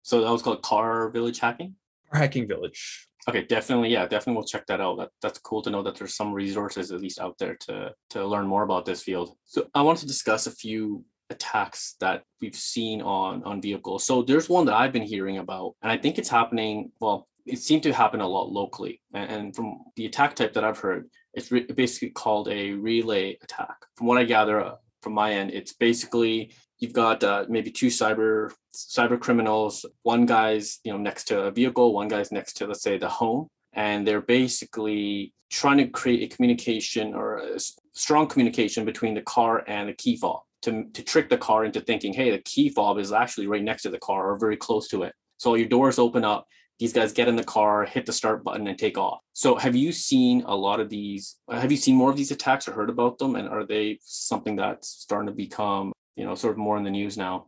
[0.03, 1.75] So that was called Car Village Hacking.
[2.11, 3.07] Car Hacking Village.
[3.29, 4.97] Okay, definitely, yeah, definitely we'll check that out.
[4.97, 8.25] That that's cool to know that there's some resources at least out there to to
[8.25, 9.37] learn more about this field.
[9.44, 14.05] So I want to discuss a few attacks that we've seen on on vehicles.
[14.05, 16.93] So there's one that I've been hearing about, and I think it's happening.
[17.01, 20.64] Well, it seemed to happen a lot locally, and, and from the attack type that
[20.64, 23.77] I've heard, it's re- basically called a relay attack.
[23.97, 27.88] From what I gather uh, from my end, it's basically you've got uh, maybe two
[27.88, 29.85] cyber cyber criminals.
[30.03, 33.09] One guy's you know next to a vehicle, one guy's next to let's say the
[33.09, 37.59] home, and they're basically trying to create a communication or a
[37.95, 41.81] strong communication between the car and the key fob to, to trick the car into
[41.81, 44.88] thinking, hey, the key fob is actually right next to the car or very close
[44.88, 45.14] to it.
[45.37, 46.47] So your doors open up,
[46.79, 49.21] these guys get in the car, hit the start button, and take off.
[49.33, 51.37] So have you seen a lot of these?
[51.51, 53.37] Have you seen more of these attacks or heard about them?
[53.37, 56.90] And are they something that's starting to become, you know, sort of more in the
[56.90, 57.47] news now?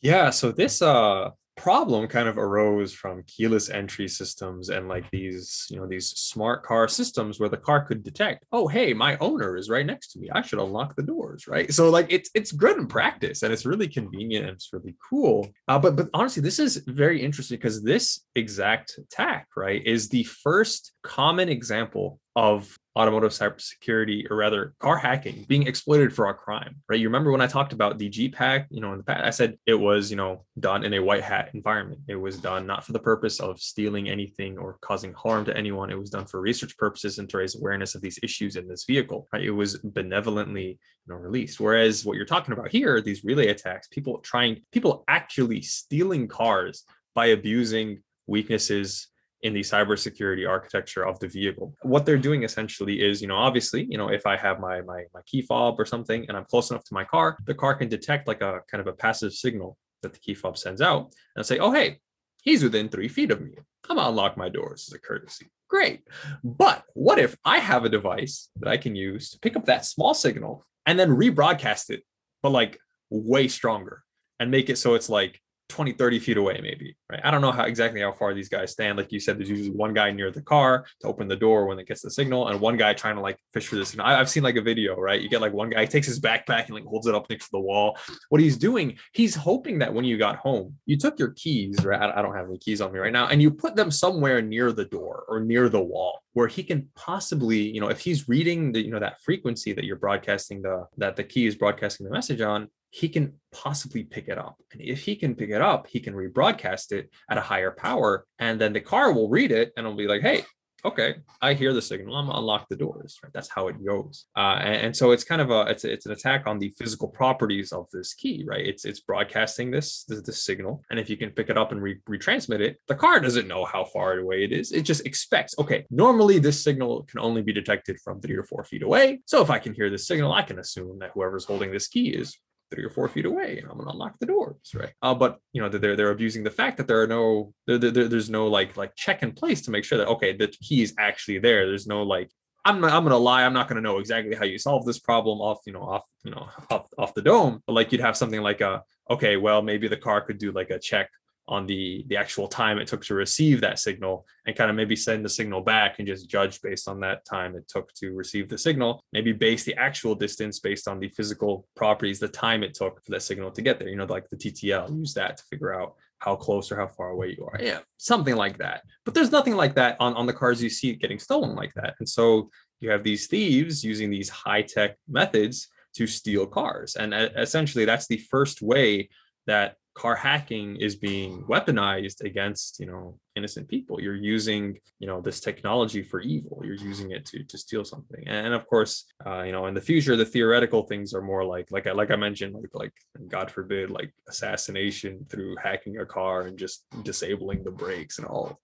[0.00, 0.30] Yeah.
[0.30, 5.78] So this uh problem kind of arose from keyless entry systems and like these you
[5.78, 9.70] know these smart car systems where the car could detect oh hey my owner is
[9.70, 10.28] right next to me.
[10.30, 11.72] I should unlock the doors right?
[11.72, 15.48] So like it's it's good in practice and it's really convenient and it's really cool.
[15.66, 20.24] Uh, but but honestly this is very interesting because this exact attack right is the
[20.24, 26.76] first common example of automotive cybersecurity, or rather car hacking, being exploited for a crime,
[26.88, 27.00] right?
[27.00, 29.30] You remember when I talked about the Jeep hack, you know, in the past, I
[29.30, 32.00] said it was, you know, done in a white hat environment.
[32.08, 35.90] It was done not for the purpose of stealing anything or causing harm to anyone.
[35.90, 38.84] It was done for research purposes and to raise awareness of these issues in this
[38.84, 39.44] vehicle, right?
[39.44, 41.60] It was benevolently, you know, released.
[41.60, 46.84] Whereas what you're talking about here, these relay attacks, people trying, people actually stealing cars
[47.14, 49.08] by abusing weaknesses
[49.42, 51.74] in the cybersecurity architecture of the vehicle.
[51.82, 55.04] What they're doing essentially is, you know, obviously, you know, if I have my my
[55.14, 57.88] my key fob or something and I'm close enough to my car, the car can
[57.88, 61.44] detect like a kind of a passive signal that the key fob sends out and
[61.44, 61.98] say, oh hey,
[62.42, 63.54] he's within three feet of me.
[63.88, 65.46] I'm gonna unlock my doors as a courtesy.
[65.68, 66.02] Great.
[66.42, 69.84] But what if I have a device that I can use to pick up that
[69.84, 72.02] small signal and then rebroadcast it,
[72.42, 72.78] but like
[73.10, 74.02] way stronger
[74.38, 77.20] and make it so it's like 20 30 feet away maybe right?
[77.24, 78.98] I don't know how exactly how far these guys stand.
[78.98, 81.78] Like you said there's usually one guy near the car to open the door when
[81.78, 84.16] it gets the signal and one guy trying to like fish for this and I,
[84.16, 85.20] have seen like a video right?
[85.20, 87.50] You get like one guy takes his backpack and like holds it up next to
[87.52, 87.98] the wall.
[88.28, 92.00] What he's doing he's hoping that when you got home you took your keys right?
[92.00, 94.72] I don't have any keys on me right now and you put them somewhere near
[94.72, 98.72] the door or near the wall where he can possibly you know if he's reading
[98.72, 102.12] the you know that frequency that you're broadcasting the that the key is broadcasting the
[102.12, 104.56] message on he can possibly pick it up.
[104.72, 108.26] And if he can pick it up, he can rebroadcast it at a higher power.
[108.38, 110.44] And then the car will read it and it'll be like, hey,
[110.86, 112.14] okay, I hear the signal.
[112.14, 113.18] I'm gonna unlock the doors.
[113.22, 114.26] Right, that's how it goes.
[114.36, 117.08] Uh, and, and, so it's kind of a it's it's an attack on the physical
[117.08, 118.44] properties of this key.
[118.46, 121.72] Right, it's it's broadcasting this this, this signal, and if you can pick it up
[121.72, 124.72] and re- retransmit it, the car doesn't know how far away it is.
[124.72, 125.54] It just expects.
[125.58, 129.20] Okay, normally this signal can only be detected from three or four feet away.
[129.26, 132.10] So if I can hear this signal, I can assume that whoever's holding this key
[132.10, 132.38] is
[132.70, 134.92] three or four feet away and I'm gonna unlock the doors, right?
[135.02, 138.08] Uh, but you know they're they're abusing the fact that there are no there, there,
[138.08, 140.94] there's no like like check in place to make sure that okay the key is
[140.98, 141.66] actually there.
[141.66, 142.30] There's no like
[142.64, 143.44] I'm not, I'm gonna lie.
[143.44, 146.32] I'm not gonna know exactly how you solve this problem off you know off you
[146.32, 147.62] know off off the dome.
[147.66, 150.70] But like you'd have something like a okay, well maybe the car could do like
[150.70, 151.08] a check
[151.48, 154.96] on the the actual time it took to receive that signal and kind of maybe
[154.96, 158.48] send the signal back and just judge based on that time it took to receive
[158.48, 159.00] the signal.
[159.12, 163.10] Maybe base the actual distance based on the physical properties the time it took for
[163.12, 165.94] that signal to get there you know like the ttl use that to figure out
[166.18, 167.58] how close or how far away you are.
[167.62, 167.80] Yeah.
[167.98, 168.82] Something like that.
[169.04, 171.94] But there's nothing like that on, on the cars you see getting stolen like that.
[171.98, 176.96] And so you have these thieves using these high-tech methods to steal cars.
[176.96, 179.08] And essentially that's the first way
[179.46, 184.00] that car hacking is being weaponized against you know innocent people.
[184.00, 186.60] You're using you know this technology for evil.
[186.62, 188.22] You're using it to to steal something.
[188.26, 191.66] And of course uh, you know in the future the theoretical things are more like
[191.70, 192.92] like I, like I mentioned like like
[193.28, 198.60] god forbid like assassination through hacking a car and just disabling the brakes and all.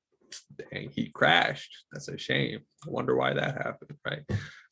[0.71, 1.73] Dang he crashed.
[1.93, 2.61] That's a shame.
[2.87, 4.23] I wonder why that happened right?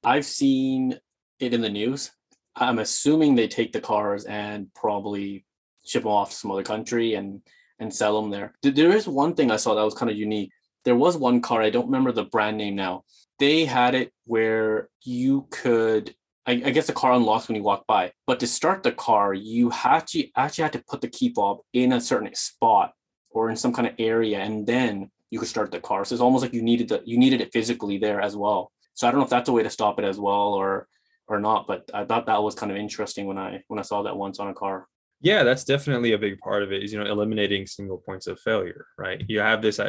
[0.04, 0.98] I've seen
[1.38, 2.10] it in the news.
[2.56, 5.44] I'm assuming they take the cars and probably
[5.84, 7.42] ship them off to some other country and
[7.80, 8.54] and sell them there.
[8.62, 10.52] There is one thing I saw that was kind of unique.
[10.84, 13.04] There was one car, I don't remember the brand name now.
[13.38, 16.14] They had it where you could,
[16.46, 19.32] I, I guess the car unlocks when you walk by, but to start the car,
[19.32, 22.92] you to actually had to put the key fob in a certain spot
[23.30, 26.04] or in some kind of area, and then you could start the car.
[26.04, 28.72] So it's almost like you needed the you needed it physically there as well.
[28.94, 30.88] So I don't know if that's a way to stop it as well or
[31.28, 34.02] or not, but I thought that was kind of interesting when I when I saw
[34.02, 34.86] that once on a car
[35.20, 38.38] yeah that's definitely a big part of it is you know eliminating single points of
[38.40, 39.22] failure right?
[39.28, 39.80] You have this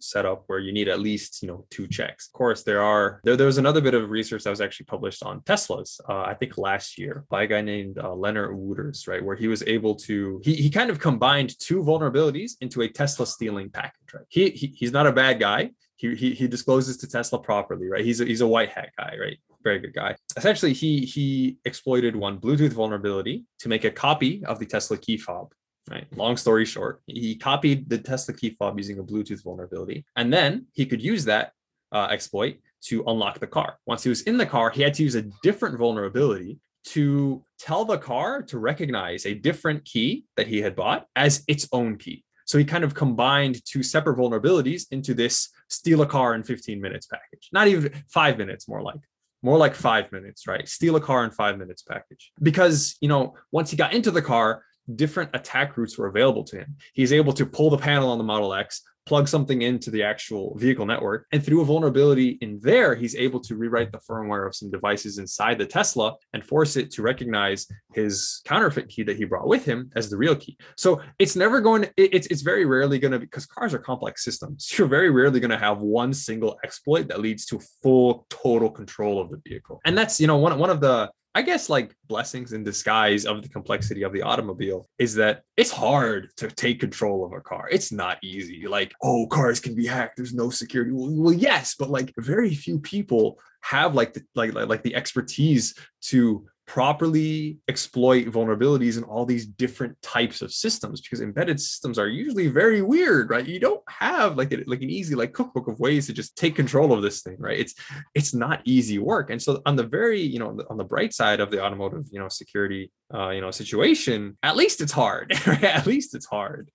[0.00, 2.28] set up where you need at least you know two checks.
[2.28, 5.22] Of course there are there, there was another bit of research that was actually published
[5.22, 9.24] on teslas uh, i think last year by a guy named uh, lennert wouters right?
[9.24, 13.26] Where he was able to he, he kind of combined two vulnerabilities into a tesla
[13.26, 14.24] stealing package right?
[14.28, 15.70] He, he he's not a bad guy.
[15.96, 18.04] He, he, he discloses to Tesla properly, right?
[18.04, 19.38] He's a, he's a white hat guy, right?
[19.66, 20.14] Very good guy.
[20.36, 25.16] Essentially, he he exploited one Bluetooth vulnerability to make a copy of the Tesla key
[25.16, 25.52] fob.
[25.90, 26.06] Right.
[26.14, 30.66] Long story short, he copied the Tesla key fob using a Bluetooth vulnerability, and then
[30.72, 31.50] he could use that
[31.90, 33.78] uh, exploit to unlock the car.
[33.86, 37.84] Once he was in the car, he had to use a different vulnerability to tell
[37.84, 42.22] the car to recognize a different key that he had bought as its own key.
[42.44, 46.80] So he kind of combined two separate vulnerabilities into this steal a car in 15
[46.80, 47.48] minutes package.
[47.50, 49.00] Not even five minutes, more like
[49.42, 50.68] more like five minutes, right?
[50.68, 52.32] Steal a car in five minutes package.
[52.42, 54.62] Because, you know, once he got into the car,
[54.94, 56.76] different attack routes were available to him.
[56.94, 60.56] He's able to pull the panel on the Model X, plug something into the actual
[60.58, 61.26] vehicle network.
[61.32, 65.18] And through a vulnerability in there, he's able to rewrite the firmware of some devices
[65.18, 69.64] inside the Tesla and force it to recognize his counterfeit key that he brought with
[69.64, 70.58] him as the real key.
[70.76, 74.24] So it's never going to, it's, it's very rarely going to, because cars are complex
[74.24, 74.70] systems.
[74.76, 79.20] You're very rarely going to have one single exploit that leads to full total control
[79.20, 79.80] of the vehicle.
[79.84, 83.42] And that's, you know, one, one of the, I guess like blessings in disguise of
[83.42, 87.68] the complexity of the automobile is that it's hard to take control of a car.
[87.70, 88.66] It's not easy.
[88.66, 90.16] Like, oh, cars can be hacked.
[90.16, 90.92] There's no security.
[90.92, 94.94] Well, well yes, but like very few people have like the like, like like the
[94.94, 101.96] expertise to properly exploit vulnerabilities in all these different types of systems because embedded systems
[101.98, 103.46] are usually very weird right?
[103.46, 106.56] You don't have like a, like an easy like cookbook of ways to just take
[106.56, 107.58] control of this thing right?
[107.58, 107.74] It's
[108.14, 109.30] it's not easy work.
[109.30, 112.18] And so on the very you know on the bright side of the automotive you
[112.18, 115.62] know security uh, you know situation at least it's hard right?
[115.62, 116.70] at least it's hard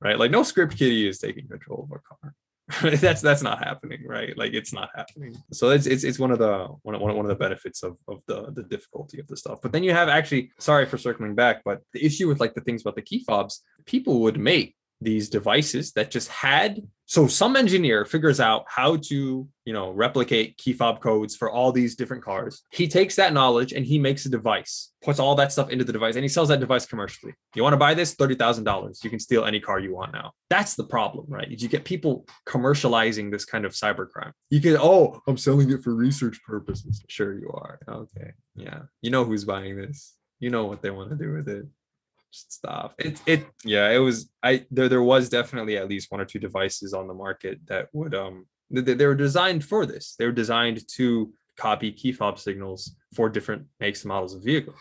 [0.00, 0.18] right?
[0.18, 2.34] Like no script kiddie is taking control of a car
[2.82, 4.36] that's that's not happening right?
[4.38, 5.36] Like it's not happening.
[5.52, 8.20] So it's it's, it's one of the one of, one of the benefits of, of
[8.26, 9.60] the the difficulty of the stuff.
[9.60, 12.60] But then you have actually sorry for circling back but the issue with like the
[12.60, 17.56] things about the key fobs people would make these devices that just had so some
[17.56, 22.24] engineer figures out how to you know replicate key fob codes for all these different
[22.24, 22.62] cars.
[22.70, 25.92] He takes that knowledge and he makes a device puts all that stuff into the
[25.92, 27.34] device and he sells that device commercially.
[27.54, 28.14] You want to buy this?
[28.14, 30.32] $30000 you can steal any car you want now.
[30.48, 31.48] That's the problem right?
[31.48, 34.32] You get people commercializing this kind of cybercrime.
[34.50, 37.04] You can oh i'm selling it for research purposes.
[37.08, 37.78] Sure you are.
[37.88, 38.32] Okay.
[38.54, 38.82] Yeah.
[39.02, 40.14] You know who's buying this.
[40.40, 41.66] You know what they want to do with it
[42.32, 42.94] stuff.
[42.98, 46.38] It it yeah, it was I there there was definitely at least one or two
[46.38, 50.14] devices on the market that would um they, they were designed for this.
[50.18, 54.78] They were designed to copy key fob signals for different makes and models of vehicles,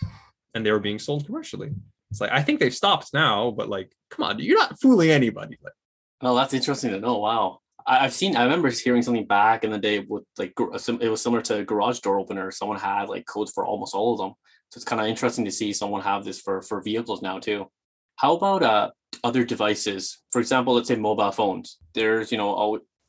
[0.53, 1.71] and they were being sold commercially.
[2.09, 5.57] It's like I think they've stopped now, but like, come on, you're not fooling anybody.
[5.63, 5.73] Like,
[6.21, 7.17] no, that's interesting to know.
[7.17, 7.59] Wow.
[7.87, 8.35] I've seen.
[8.35, 11.65] I remember hearing something back in the day with like it was similar to a
[11.65, 12.51] garage door opener.
[12.51, 14.33] Someone had like codes for almost all of them.
[14.71, 17.69] So it's kind of interesting to see someone have this for for vehicles now too.
[18.15, 18.91] How about uh
[19.23, 20.19] other devices?
[20.31, 21.77] For example, let's say mobile phones.
[21.93, 22.55] There's you know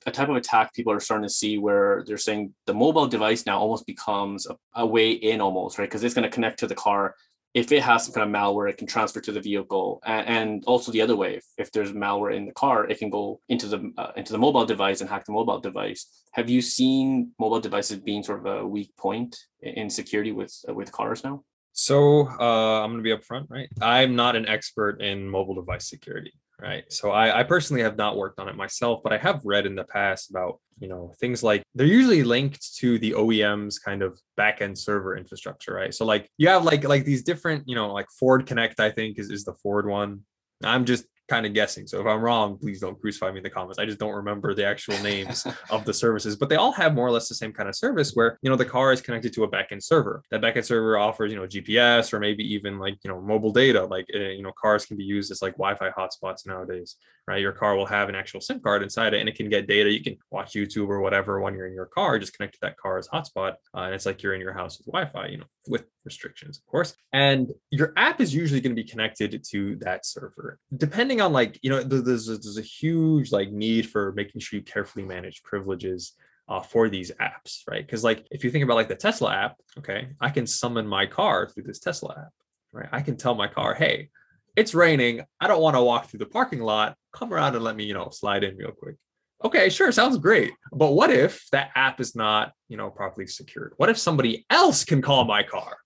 [0.06, 3.06] a, a type of attack people are starting to see where they're saying the mobile
[3.06, 6.58] device now almost becomes a, a way in almost right because it's going to connect
[6.60, 7.14] to the car
[7.54, 10.90] if it has some kind of malware, it can transfer to the vehicle, and, also
[10.90, 11.36] the other way.
[11.36, 14.38] If, if, there's malware in the car, it can go into the uh, into the
[14.38, 16.06] mobile device and hack the mobile device.
[16.32, 20.72] Have you seen mobile devices being sort of a weak point in security with uh,
[20.72, 21.44] with cars now?
[21.72, 23.68] So uh, I'm going to be upfront, right?
[23.80, 26.84] I'm not an expert in mobile device security, right?
[26.92, 29.74] So I, I, personally have not worked on it myself, but I have read in
[29.74, 34.18] the past about you know things like they're usually linked to the OEM's kind of
[34.38, 35.94] backend server infrastructure, right?
[35.94, 39.18] So like you have like like these different you know like Ford Connect, I think
[39.18, 40.20] is is the Ford one.
[40.64, 41.86] I'm just kind of guessing.
[41.86, 43.78] So if I'm wrong, please don't crucify me in the comments.
[43.78, 47.06] I just don't remember the actual names of the services, but they all have more
[47.06, 49.44] or less the same kind of service where, you know, the car is connected to
[49.44, 50.22] a backend server.
[50.30, 53.82] That backend server offers, you know, GPS or maybe even like, you know, mobile data.
[53.82, 57.40] Like, uh, you know, cars can be used as like Wi Fi hotspots nowadays, right?
[57.40, 59.90] Your car will have an actual SIM card inside it and it can get data.
[59.90, 62.76] You can watch YouTube or whatever when you're in your car, just connect to that
[62.76, 63.52] car's hotspot.
[63.74, 66.58] Uh, and it's like you're in your house with Wi Fi, you know, with restrictions,
[66.58, 66.94] of course.
[67.12, 70.58] And your app is usually going to be connected to that server.
[70.76, 74.64] Depending on like, you know, there's, there's a huge like need for making sure you
[74.64, 76.12] carefully manage privileges
[76.48, 77.86] uh, for these apps, right?
[77.86, 81.06] Because like if you think about like the Tesla app, okay, I can summon my
[81.06, 82.32] car through this Tesla app,
[82.72, 82.88] right?
[82.92, 84.10] I can tell my car, hey,
[84.56, 85.22] it's raining.
[85.40, 86.96] I don't want to walk through the parking lot.
[87.12, 88.96] Come around and let me, you know, slide in real quick.
[89.44, 90.52] Okay, sure, sounds great.
[90.72, 93.72] But what if that app is not, you know, properly secured?
[93.76, 95.78] What if somebody else can call my car?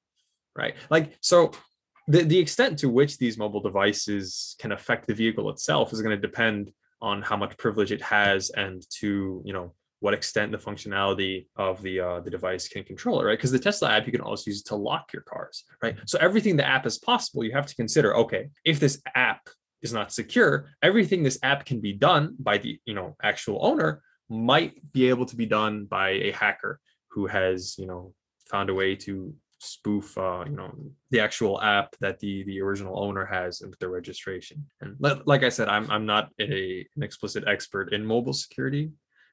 [0.57, 0.75] Right?
[0.91, 1.53] Like, so
[2.09, 6.17] the, the extent to which these mobile devices can affect the vehicle itself is going
[6.17, 10.59] to depend on how much privilege it has and to, you know, what extent the
[10.59, 13.39] functionality of the uh, the device can control it, right?
[13.39, 15.97] Because the Tesla app you can also use to lock your cars, right?
[16.07, 18.15] So everything the app is possible, you have to consider.
[18.17, 19.49] Okay, if this app
[19.83, 24.03] is not secure, everything this app can be done by the you know actual owner
[24.29, 26.79] might be able to be done by a hacker
[27.11, 28.13] who has you know
[28.51, 30.73] found a way to spoof uh, you know
[31.11, 34.67] the actual app that the the original owner has with their registration.
[34.81, 38.91] And like i said i'm, I'm not a an explicit expert in mobile security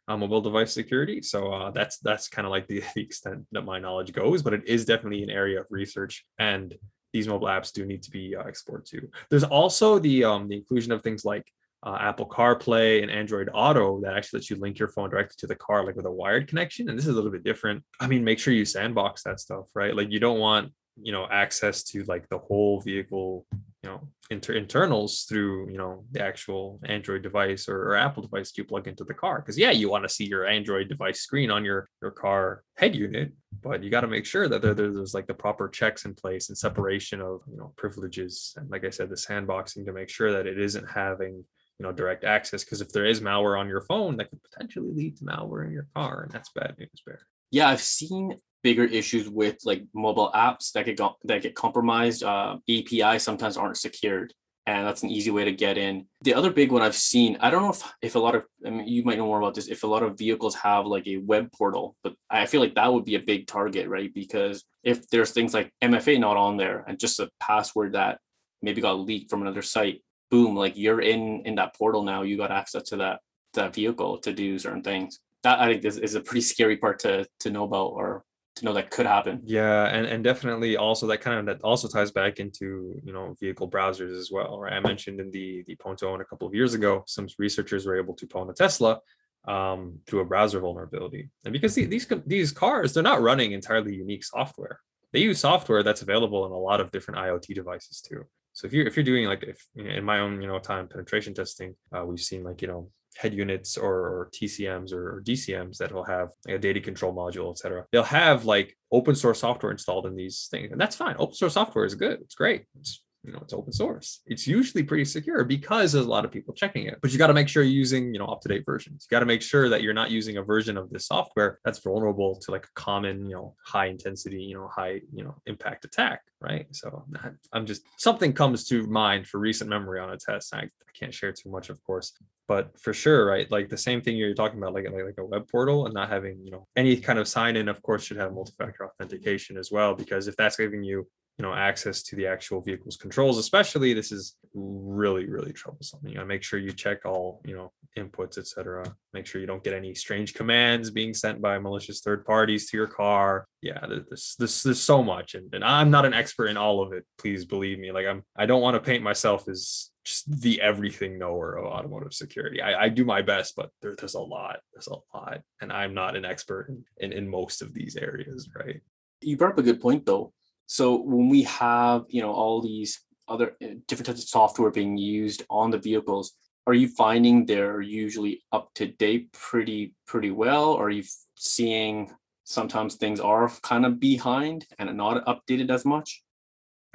[0.08, 1.22] uh, mobile device security.
[1.22, 4.54] So uh, that's that's kind of like the, the extent that my knowledge goes but
[4.54, 6.76] it is definitely an area of research and
[7.14, 9.08] these mobile apps do need to be uh, explored too.
[9.30, 11.46] There's also the um the inclusion of things like
[11.84, 15.48] uh, Apple CarPlay and Android Auto that actually lets you link your phone directly to
[15.48, 16.90] the car, like with a wired connection.
[16.90, 17.84] And this is a little bit different.
[18.00, 19.96] I mean, make sure you sandbox that stuff, right?
[19.96, 23.46] Like you don't want, you know, access to like the whole vehicle
[23.84, 28.52] you know inter- internals through you know the actual android device or, or apple device
[28.56, 31.52] you plug into the car because yeah you want to see your android device screen
[31.52, 35.14] on your your car head unit but you got to make sure that there, there's
[35.14, 38.90] like the proper checks in place and separation of you know privileges and like i
[38.90, 41.44] said the sandboxing to make sure that it isn't having
[41.80, 44.92] you know direct access because if there is malware on your phone that could potentially
[44.94, 47.20] lead to malware in your car and that's bad news bear
[47.52, 52.24] yeah i've seen bigger issues with like mobile apps that get that get compromised.
[52.24, 54.34] Uh, API sometimes aren't secured,
[54.66, 56.08] and that's an easy way to get in.
[56.22, 58.70] The other big one I've seen, I don't know if if a lot of, I
[58.70, 59.68] mean, you might know more about this.
[59.68, 62.92] If a lot of vehicles have like a web portal, but I feel like that
[62.92, 64.12] would be a big target, right?
[64.14, 68.20] Because if there's things like MFA not on there and just a password that
[68.62, 72.24] maybe got leaked from another site, boom, like you're in in that portal now.
[72.24, 73.20] You got access to that
[73.54, 75.20] that vehicle to do certain things.
[75.44, 78.24] That I think is, is a pretty scary part to to know about or
[78.56, 79.42] to know that could happen.
[79.44, 83.36] Yeah, and and definitely also that kind of that also ties back into you know
[83.40, 84.74] vehicle browsers as well, right?
[84.74, 88.14] I mentioned in the the Pwn2Own a couple of years ago, some researchers were able
[88.16, 89.00] to pwn a Tesla
[89.48, 93.96] um, through a browser vulnerability, and because the, these these cars they're not running entirely
[93.96, 94.80] unique software.
[95.12, 98.26] They use software that's available in a lot of different IoT devices too.
[98.54, 101.34] So if you're if you're doing like if in my own you know time penetration
[101.34, 105.78] testing, uh, we've seen like you know head units or, or TCMs or, or, DCMs
[105.78, 107.86] that will have like a data control module, etc.
[107.92, 111.16] They'll have like open source software installed in these things, and that's fine.
[111.20, 112.22] Open source software is good.
[112.22, 112.66] It's great.
[112.80, 114.22] It's you know it's open source.
[114.26, 117.00] It's usually pretty secure because there's a lot of people checking it.
[117.02, 119.08] But you got to make sure you're using you know up-to-date versions.
[119.10, 121.80] You got to make sure that you're not using a version of this software that's
[121.80, 125.86] vulnerable to like a common you know high intensity you know high you know impact
[125.86, 126.68] attack right?
[126.72, 127.06] So
[127.54, 130.54] i'm just something comes to mind for recent memory on a test.
[130.54, 132.12] I, I can't share too much of course.
[132.48, 135.26] But for sure right like the same thing you're talking about like, like like a
[135.26, 138.18] web portal and not having you know any kind of sign in of course should
[138.18, 141.08] have multi-factor authentication as well because if that's giving you
[141.38, 146.00] you know access to the actual vehicle's controls especially this is really really troublesome.
[146.06, 149.64] You know make sure you check all you know inputs etc make sure you don't
[149.64, 153.48] get any strange commands being sent by malicious third parties to your car.
[153.62, 156.94] Yeah there's this there's so much and, and i'm not an expert in all of
[156.94, 157.92] it please believe me.
[157.92, 162.14] Like i'm i don't want to paint myself as just the everything knower of automotive
[162.14, 162.62] security.
[162.62, 165.94] I, I do my best but there, there's a lot there's a lot and i'm
[165.94, 168.82] not an expert in, in in most of these areas right?
[169.22, 170.34] You brought up a good point though
[170.66, 174.98] so when we have, you know, all these other uh, different types of software being
[174.98, 176.34] used on the vehicles,
[176.66, 180.76] are you finding they're usually up to date pretty pretty well?
[180.76, 181.04] Are you
[181.36, 182.12] seeing
[182.46, 186.24] sometimes things are kind of behind and not updated as much?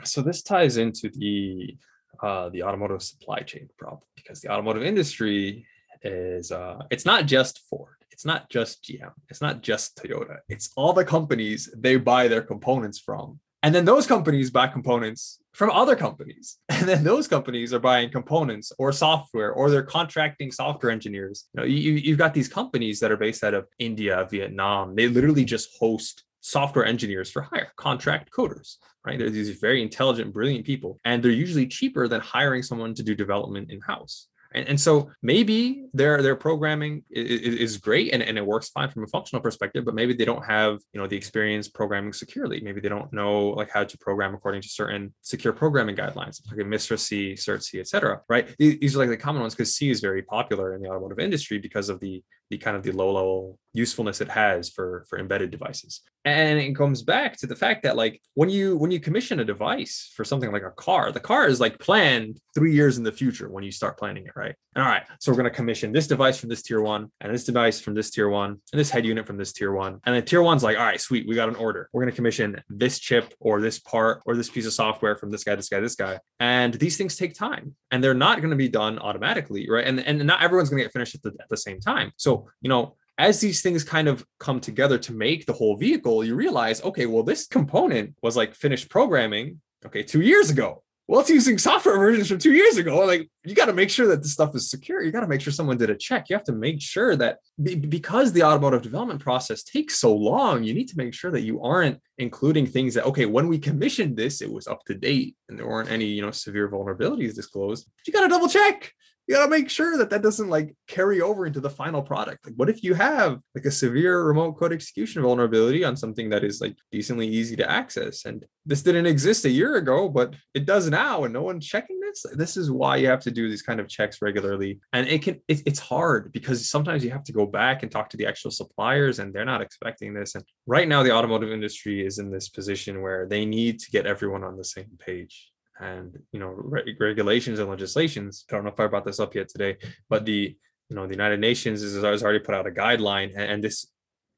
[0.04, 1.76] So this ties into the
[2.22, 5.66] uh, the automotive supply chain problem because the automotive industry
[6.02, 10.70] is uh, it's not just Ford, it's not just GM, it's not just Toyota, it's
[10.76, 15.70] all the companies they buy their components from and then those companies buy components from
[15.70, 16.58] other companies.
[16.70, 21.48] And then those companies are buying components or software or they're contracting software engineers.
[21.52, 24.94] You know, you, you've got these companies that are based out of India, Vietnam.
[24.94, 29.18] They literally just host software engineers for hire, contract coders, right?
[29.18, 33.16] They're these very intelligent, brilliant people, and they're usually cheaper than hiring someone to do
[33.16, 34.28] development in house.
[34.54, 38.90] And, and so maybe their their programming is, is, great and, and it works fine
[38.90, 42.60] from a functional perspective, but maybe they don't have you know the experience programming securely.
[42.60, 46.60] Maybe they don't know like how to program according to certain secure programming guidelines, like
[46.60, 48.22] a MISRA C, CERT C, etc.
[48.28, 48.54] Right?
[48.58, 51.58] These are like the common ones because C is very popular in the automotive industry
[51.58, 55.50] because of the the kind of the low level usefulness it has for for embedded
[55.50, 56.02] devices.
[56.24, 59.44] And it comes back to the fact that like when you when you commission a
[59.44, 63.12] device for something like a car the car is like planned three years in the
[63.12, 64.54] future when you start planning it right?
[64.74, 67.32] And all right so we're going to commission this device from this tier one and
[67.32, 70.00] this device from this tier one and this head unit from this tier one.
[70.04, 71.88] And then tier one's like all right sweet we got an order.
[71.92, 75.30] We're going to commission this chip or this part or this piece of software from
[75.30, 76.18] this guy this guy this guy.
[76.40, 79.86] And these things take time and they're not going to be done automatically right?
[79.86, 82.12] And and not everyone's going to get finished at the, at the same time.
[82.16, 86.24] So you know as these things kind of come together to make the whole vehicle,
[86.24, 90.82] you realize, okay, well, this component was like finished programming, okay, two years ago.
[91.08, 92.98] Well, it's using software versions from two years ago.
[93.06, 95.02] Like, you got to make sure that the stuff is secure.
[95.02, 96.28] You got to make sure someone did a check.
[96.28, 100.62] You have to make sure that be, because the automotive development process takes so long,
[100.62, 104.18] you need to make sure that you aren't including things that, okay, when we commissioned
[104.18, 107.88] this, it was up to date and there weren't any, you know, severe vulnerabilities disclosed.
[108.06, 108.92] You got to double check
[109.28, 112.46] you got to make sure that that doesn't like carry over into the final product.
[112.46, 116.44] Like, what if you have like a severe remote code execution vulnerability on something that
[116.44, 118.24] is like decently easy to access?
[118.24, 122.00] And this didn't exist a year ago, but it does now, and no one's checking
[122.00, 122.24] this.
[122.36, 124.80] This is why you have to do these kind of checks regularly.
[124.94, 128.08] And it can, it, it's hard because sometimes you have to go back and talk
[128.10, 130.36] to the actual suppliers, and they're not expecting this.
[130.36, 134.06] And right now, the automotive industry is in this position where they need to get
[134.06, 138.44] everyone on the same page and you know re- regulations and legislations.
[138.50, 139.76] I don't know if I brought this up yet today,
[140.08, 140.56] but the
[140.88, 143.86] you know the United Nations has already put out a guideline, and, and this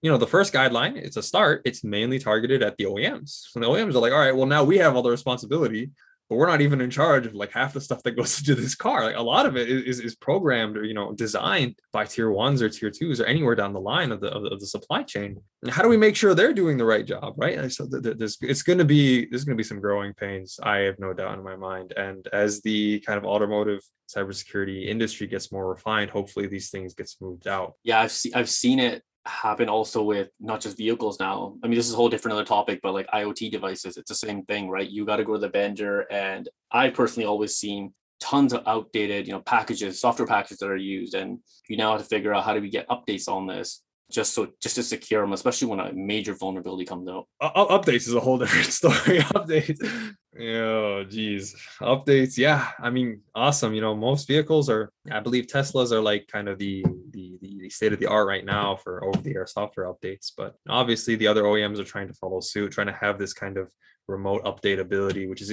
[0.02, 1.62] you know, the first guideline, it's a start.
[1.64, 3.54] It's mainly targeted at the OEMs.
[3.54, 5.90] And the OEMs are like, all right, well, now we have all the responsibility
[6.30, 8.76] but we're not even in charge of like half the stuff that goes into this
[8.76, 9.04] car.
[9.04, 12.62] Like a lot of it is, is programmed or you know designed by tier ones
[12.62, 15.02] or tier twos or anywhere down the line of the of the, of the supply
[15.02, 15.36] chain.
[15.62, 17.70] And how do we make sure they're doing the right job, right?
[17.70, 20.58] So there's it's going to be there's going to be some growing pains.
[20.62, 21.92] I have no doubt in my mind.
[21.96, 27.08] And as the kind of automotive cybersecurity industry gets more refined, hopefully these things get
[27.08, 27.74] smoothed out.
[27.82, 31.56] Yeah, I've seen I've seen it happen also with not just vehicles now.
[31.62, 34.14] I mean, this is a whole different other topic, but like IoT devices, it's the
[34.14, 34.88] same thing, right?
[34.88, 36.00] You got to go to the vendor.
[36.10, 40.76] And I personally always seen tons of outdated, you know, packages, software packages that are
[40.76, 41.14] used.
[41.14, 44.34] And you now have to figure out how do we get updates on this just
[44.34, 47.26] so just to secure them, especially when a major vulnerability comes out.
[47.40, 49.20] Uh, updates is a whole different story.
[49.34, 52.36] updates, oh geez, updates.
[52.36, 53.72] Yeah, I mean, awesome.
[53.72, 57.38] You know, most vehicles are, I believe Teslas are like kind of the the
[57.70, 60.32] state of the art right now for over the air software updates.
[60.36, 63.56] But obviously, the other OEMs are trying to follow suit, trying to have this kind
[63.56, 63.72] of
[64.08, 65.50] remote update ability, which is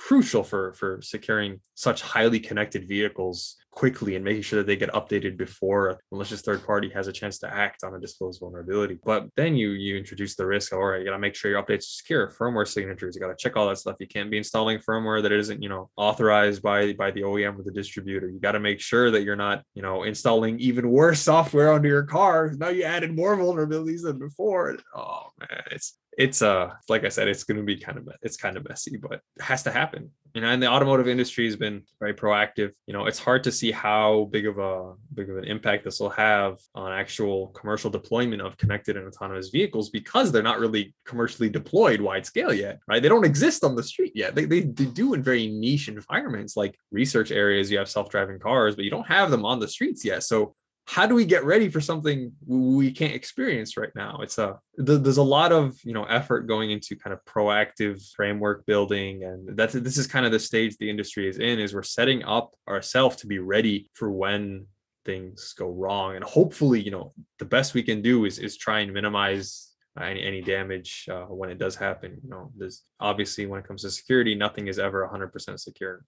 [0.00, 4.90] crucial for for securing such highly connected vehicles quickly and making sure that they get
[4.92, 8.98] updated before a malicious third party has a chance to act on a disclosed vulnerability.
[9.04, 11.62] But then you you introduce the risk all right, you got to make sure your
[11.62, 13.96] updates are secure, firmware signatures, you got to check all that stuff.
[14.00, 17.62] You can't be installing firmware that isn't you know authorized by by the OEM or
[17.62, 18.28] the distributor.
[18.28, 21.88] You got to make sure that you're not you know installing even worse software onto
[21.88, 22.52] your car.
[22.56, 24.78] Now you added more vulnerabilities than before.
[24.94, 28.36] Oh man, it's it's uh like I said, it's going to be kind of it's
[28.36, 30.10] kind of messy, but it has to happen.
[30.34, 32.70] You know, and the automotive industry has been very proactive.
[32.86, 35.98] You know, it's hard to see how big of a big of an impact this
[35.98, 40.94] will have on actual commercial deployment of connected and autonomous vehicles because they're not really
[41.04, 43.02] commercially deployed wide scale yet, right?
[43.02, 44.36] They don't exist on the street yet.
[44.36, 47.68] They, they, they do in very niche environments like research areas.
[47.68, 50.22] You have self-driving cars, but you don't have them on the streets yet.
[50.22, 50.54] So
[50.90, 54.18] how do we get ready for something we can't experience right now?
[54.22, 58.66] It's a there's a lot of you know effort going into kind of proactive framework
[58.66, 61.84] building and that's this is kind of the stage the industry is in is we're
[61.84, 64.66] setting up ourselves to be ready for when
[65.04, 66.16] things go wrong.
[66.16, 70.24] And hopefully you know the best we can do is is try and minimize any,
[70.24, 72.18] any damage uh, when it does happen.
[72.24, 76.04] You know there's obviously when it comes to security nothing is ever 100% secure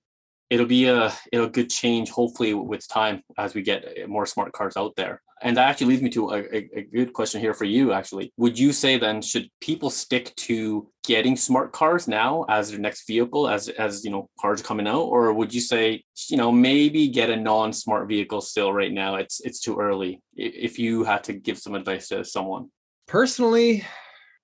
[0.53, 4.53] it'll be a it'll good change hopefully with time as we get uh, more smart
[4.53, 5.23] cars out there.
[5.41, 8.33] And that actually leads me to a, a, a, good question here for you actually.
[8.37, 13.07] Would you say then should people stick to getting smart cars now as their next
[13.07, 15.07] vehicle as as you know cars are coming out?
[15.15, 19.17] Or would you say you know maybe get a non-smart vehicle still right now?
[19.17, 22.71] It's it's too early if you had to give some advice to someone.
[23.09, 23.85] Personally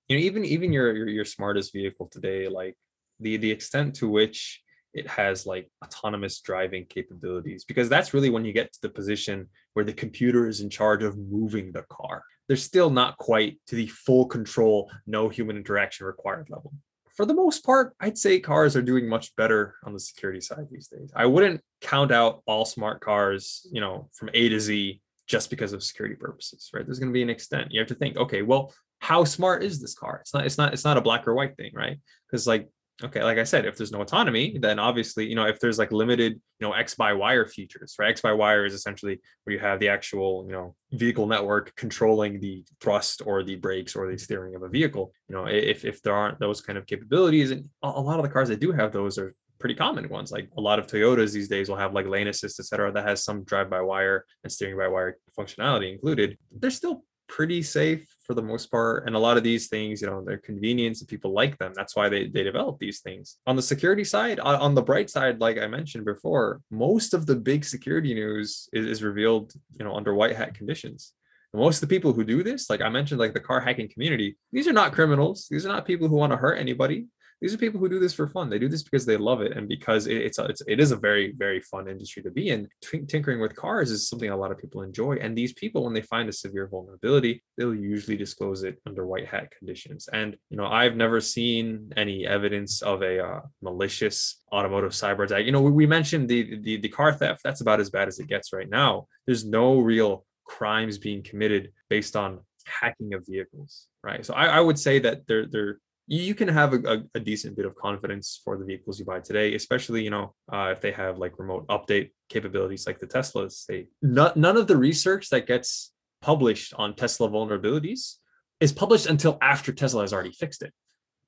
[0.07, 2.75] you know even even your your, your smartest vehicle today like
[3.19, 4.59] the the extent to which
[4.93, 9.47] it has like autonomous driving capabilities because that's really when you get to the position
[9.73, 12.23] where the computer is in charge of moving the car.
[12.47, 16.73] They're still not quite to the full control, no human interaction required level.
[17.15, 20.67] For the most part, I'd say cars are doing much better on the security side
[20.71, 21.11] these days.
[21.15, 25.73] I wouldn't count out all smart cars, you know, from A to Z just because
[25.73, 26.85] of security purposes, right?
[26.85, 27.71] There's going to be an extent.
[27.71, 30.19] You have to think, okay, well, how smart is this car?
[30.21, 31.99] It's not, it's not, it's not a black or white thing, right?
[32.25, 32.67] Because like
[33.03, 35.91] okay like i said if there's no autonomy then obviously you know if there's like
[35.91, 38.09] limited you know x by wire features right?
[38.09, 42.39] X by wire is essentially where you have the actual you know vehicle network controlling
[42.39, 44.17] the thrust or the brakes or the mm-hmm.
[44.17, 45.13] steering of a vehicle.
[45.27, 48.29] You know if if there aren't those kind of capabilities and a lot of the
[48.29, 50.31] cars that do have those are pretty common ones.
[50.31, 53.23] Like a lot of toyotas these days will have like lane assist etc that has
[53.23, 56.37] some drive by wire and steering by wire functionality included.
[56.51, 59.07] They're still pretty safe for the most part.
[59.07, 61.73] And a lot of these things, you know, they're convenience and people like them.
[61.75, 63.37] That's why they, they develop these things.
[63.47, 67.35] On the security side, on the bright side, like I mentioned before, most of the
[67.35, 71.13] big security news is, is revealed, you know, under white hat conditions.
[71.53, 73.89] And most of the people who do this, like I mentioned, like the car hacking
[73.89, 75.47] community, these are not criminals.
[75.49, 77.07] These are not people who want to hurt anybody
[77.41, 78.49] these are people who do this for fun.
[78.49, 80.91] They do this because they love it and because it, it's, a, it's it is
[80.91, 82.67] a very very fun industry to be in.
[82.81, 85.93] T- tinkering with cars is something a lot of people enjoy, and these people, when
[85.93, 90.09] they find a severe vulnerability, they'll usually disclose it under white hat conditions.
[90.11, 95.45] And you know, I've never seen any evidence of a uh, malicious automotive cyber attack.
[95.45, 97.41] You know, we, we mentioned the, the the car theft.
[97.43, 99.07] That's about as bad as it gets right now.
[99.25, 104.59] There's no real crimes being committed based on hacking of vehicles right so I, I,
[104.59, 105.79] would say that there there
[106.09, 109.53] you can have a, a, decent bit of confidence for the vehicles you buy today,
[109.53, 113.65] especially you know uh, if they have like remote update capabilities like the Teslas.
[113.67, 118.15] They none of the research that gets published on Tesla vulnerabilities
[118.59, 120.73] is published until after Tesla has already fixed it.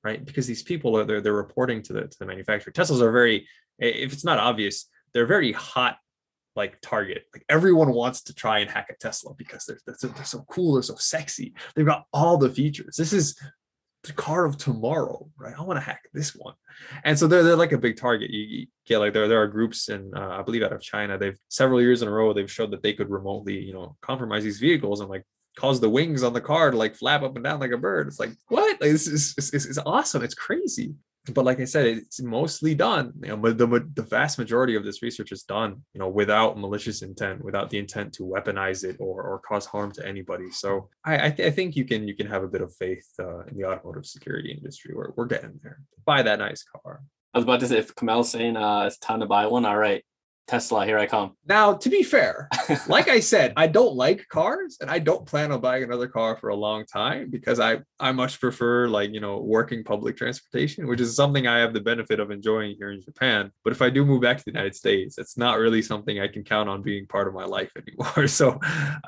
[0.02, 0.24] right?
[0.24, 2.72] Because these people are they're, they're reporting to the to the manufacturer.
[2.72, 3.46] Teslas are very,
[3.78, 5.96] if it's not obvious, they're very hot
[6.56, 7.22] like target.
[7.32, 10.82] Like everyone wants to try and hack a Tesla because they're, they're so cool, they're
[10.82, 11.54] so sexy.
[11.76, 12.96] They've got all the features.
[12.96, 13.38] This is
[14.04, 15.54] the car of tomorrow, right?
[15.56, 16.54] I want to hack this one.
[17.04, 18.30] And so they're, they're like a big target.
[18.30, 21.16] You, you get like there, there are groups in, uh, I believe out of China,
[21.16, 24.42] they've several years in a row, they've showed that they could remotely, you know, compromise
[24.42, 25.24] these vehicles and like
[25.56, 28.08] cause the wings on the car to like flap up and down like a bird.
[28.08, 28.80] It's like, what?
[28.80, 30.24] Like, this is, it's, it's awesome.
[30.24, 30.94] It's crazy
[31.30, 33.12] but like I said, it's mostly done.
[33.22, 37.02] You know, the the vast majority of this research is done, you know, without malicious
[37.02, 40.50] intent, without the intent to weaponize it or or cause harm to anybody.
[40.50, 43.08] So I I, th- I think you can you can have a bit of faith
[43.20, 44.94] uh, in the automotive security industry.
[44.96, 45.80] We're we're getting there.
[46.04, 47.02] Buy that nice car.
[47.34, 49.78] I was about to say if Kamel's saying uh, it's time to buy one, all
[49.78, 50.04] right,
[50.46, 51.32] Tesla, here I come.
[51.46, 52.48] Now, to be fair,
[52.88, 56.36] like I said, I don't like cars and I don't plan on buying another car
[56.36, 60.88] for a long time because I I much prefer like, you know, working public transportation,
[60.88, 63.50] which is something I have the benefit of enjoying here in Japan.
[63.64, 66.28] But if I do move back to the United States, it's not really something I
[66.28, 68.26] can count on being part of my life anymore.
[68.26, 68.58] So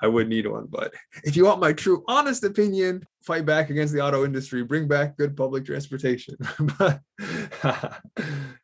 [0.00, 3.92] I would need one, but if you want my true honest opinion, fight back against
[3.92, 6.36] the auto industry, bring back good public transportation.
[6.78, 7.00] but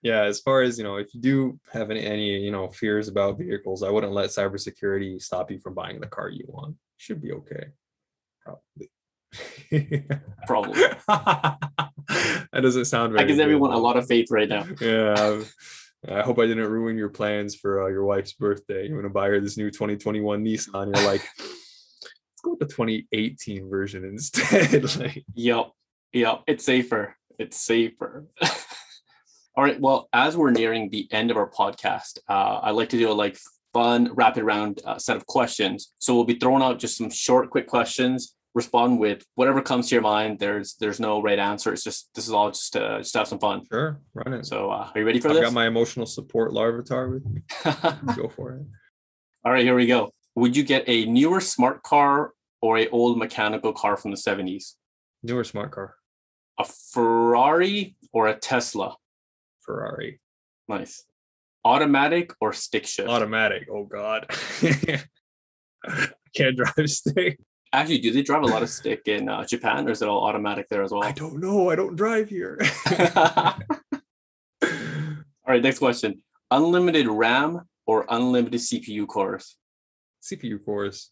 [0.03, 3.09] yeah, as far as you know, if you do have any any you know fears
[3.09, 6.77] about vehicles, I wouldn't let cybersecurity stop you from buying the car you want.
[6.97, 7.67] Should be okay,
[8.45, 8.91] probably.
[10.49, 10.81] Probably.
[11.07, 13.25] that doesn't sound very.
[13.25, 14.67] I give everyone a lot of faith right now.
[14.81, 15.43] Yeah.
[16.09, 18.89] I hope I didn't ruin your plans for uh, your wife's birthday.
[18.89, 20.97] You want to buy her this new 2021 Nissan.
[20.97, 21.23] You're like,
[22.41, 24.97] let's go with the 2018 version instead.
[24.99, 25.71] like, yep,
[26.13, 27.17] yep, it's safer.
[27.39, 28.27] It's safer.
[29.57, 29.81] All right.
[29.81, 33.13] Well, as we're nearing the end of our podcast, uh, I'd like to do a
[33.13, 33.39] like
[33.75, 35.93] fun rapid round uh, set of questions.
[35.99, 38.35] So we'll be throwing out just some short, quick questions.
[38.55, 40.39] Respond with whatever comes to your mind.
[40.39, 41.73] There's there's no right answer.
[41.73, 43.65] It's just this is all just to just have some fun.
[43.71, 44.47] Sure, run it.
[44.47, 45.43] So uh, are you ready for I've this?
[45.43, 47.43] I got my emotional support Larvitar with me.
[48.17, 48.63] go for it.
[49.45, 53.19] All right, here we go would you get a newer smart car or a old
[53.19, 54.75] mechanical car from the 70s?
[55.23, 55.97] Newer smart car.
[56.59, 58.97] A Ferrari or a Tesla?
[59.61, 60.21] Ferrari.
[60.69, 61.05] Nice.
[61.65, 63.09] Automatic or stick shift?
[63.09, 63.69] Automatic.
[63.71, 64.27] Oh God.
[66.35, 67.39] can't drive stick.
[67.73, 70.25] Actually, do they drive a lot of stick in uh, Japan or is it all
[70.25, 71.05] automatic there as well?
[71.05, 71.71] I don't know.
[71.71, 72.59] I don't drive here.
[72.91, 73.55] all
[75.47, 76.23] right, next question.
[76.51, 79.57] Unlimited RAM or unlimited CPU cores?
[80.24, 81.12] CPU cores.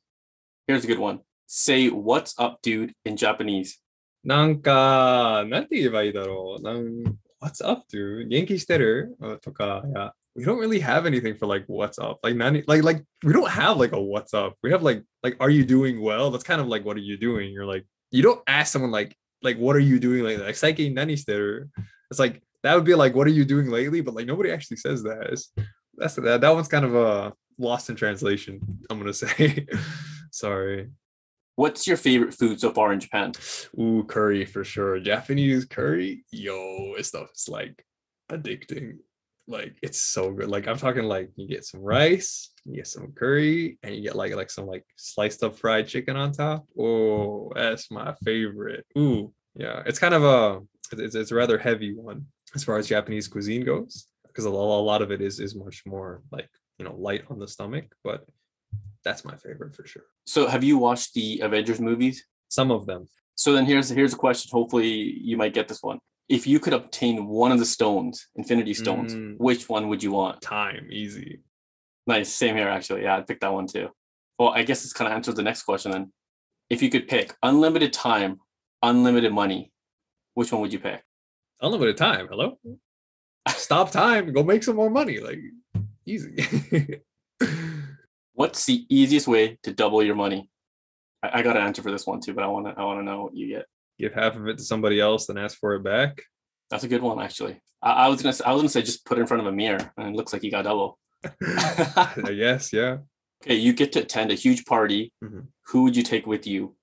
[0.67, 1.19] Here's a good one.
[1.47, 3.79] Say what's up, dude, in Japanese.
[4.23, 6.61] なんか、なんて言えばいいだろう。
[6.61, 7.03] なん
[7.41, 8.27] What's up, dude?
[8.29, 10.11] 元気してるとか、yeah.
[10.35, 12.19] We don't really have anything for like what's up.
[12.23, 14.55] Like nani, like like we don't have like a what's up.
[14.63, 16.31] We have like like are you doing well?
[16.31, 17.51] That's kind of like what are you doing?
[17.51, 20.95] You're like you don't ask someone like like what are you doing like like Saikin
[20.95, 21.69] nani shiteru?
[22.09, 24.01] It's like that would be like what are you doing lately?
[24.01, 25.27] But like nobody actually says that.
[25.31, 25.53] It's,
[25.95, 28.60] that's that that one's kind of a lost in translation.
[28.90, 29.66] I'm gonna say.
[30.30, 30.90] Sorry.
[31.56, 33.32] What's your favorite food so far in Japan?
[33.80, 35.00] Ooh, curry for sure.
[35.00, 37.84] Japanese curry, yo, this stuff is like
[38.30, 38.98] addicting.
[39.48, 40.48] Like it's so good.
[40.48, 44.14] Like I'm talking like you get some rice, you get some curry, and you get
[44.14, 46.66] like like some like sliced up fried chicken on top.
[46.78, 48.86] Oh, that's my favorite.
[48.96, 49.82] Ooh, yeah.
[49.86, 50.60] It's kind of a
[50.92, 55.02] it's, it's a rather heavy one as far as Japanese cuisine goes because a lot
[55.02, 56.48] of it is is much more like
[56.78, 58.26] you know light on the stomach but
[59.04, 60.02] that's my favorite for sure.
[60.26, 62.24] So have you watched the avengers movies?
[62.48, 63.08] Some of them.
[63.34, 64.50] So then here's here's a question.
[64.52, 65.98] Hopefully you might get this one.
[66.28, 69.36] If you could obtain one of the stones infinity stones mm.
[69.38, 70.42] which one would you want?
[70.42, 71.40] Time easy.
[72.06, 72.32] Nice.
[72.32, 73.02] Same here actually.
[73.02, 73.88] Yeah i'd pick that one too.
[74.38, 76.12] Well i guess this kind of answers the next question then.
[76.68, 78.40] If you could pick unlimited time
[78.82, 79.72] unlimited money
[80.34, 81.02] which one would you pick?
[81.62, 82.58] Unlimited time hello?
[83.48, 85.38] Stop time go make some more money like
[86.08, 87.02] easy.
[88.32, 90.50] What's the easiest way to double your money?
[91.22, 93.00] I, I got an answer for this one too, but I want to I want
[93.00, 93.66] to know what you get.
[93.98, 96.22] Give half of it to somebody else, then ask for it back.
[96.70, 97.60] That's a good one, actually.
[97.82, 99.52] I, I was gonna I was gonna say just put it in front of a
[99.52, 100.98] mirror, and it looks like you got double.
[102.32, 102.98] yes, yeah.
[103.42, 105.12] Okay, you get to attend a huge party.
[105.22, 105.40] Mm-hmm.
[105.68, 106.76] Who would you take with you?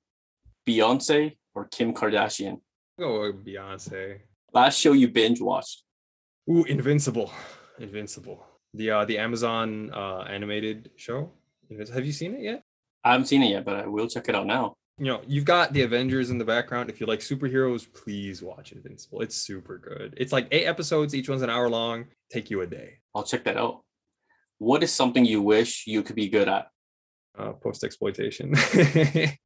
[0.67, 2.59] Beyonce or Kim Kardashian?
[2.99, 4.19] Go Beyonce.
[4.53, 5.83] Last show you binge watched?
[6.49, 7.31] Ooh, Invincible.
[7.77, 8.45] Invincible
[8.75, 11.31] the uh, the Amazon uh, animated show.
[11.93, 12.63] Have you seen it yet?
[13.03, 14.75] I haven't seen it yet, but I will check it out now.
[14.97, 16.89] You know, you've got the Avengers in the background.
[16.89, 19.21] If you like superheroes, please watch Invincible.
[19.21, 20.13] It's super good.
[20.17, 22.05] It's like eight episodes, each one's an hour long.
[22.31, 22.99] Take you a day.
[23.13, 23.81] I'll check that out.
[24.57, 26.67] What is something you wish you could be good at?
[27.37, 28.51] Uh, post exploitation.
[28.73, 29.37] That's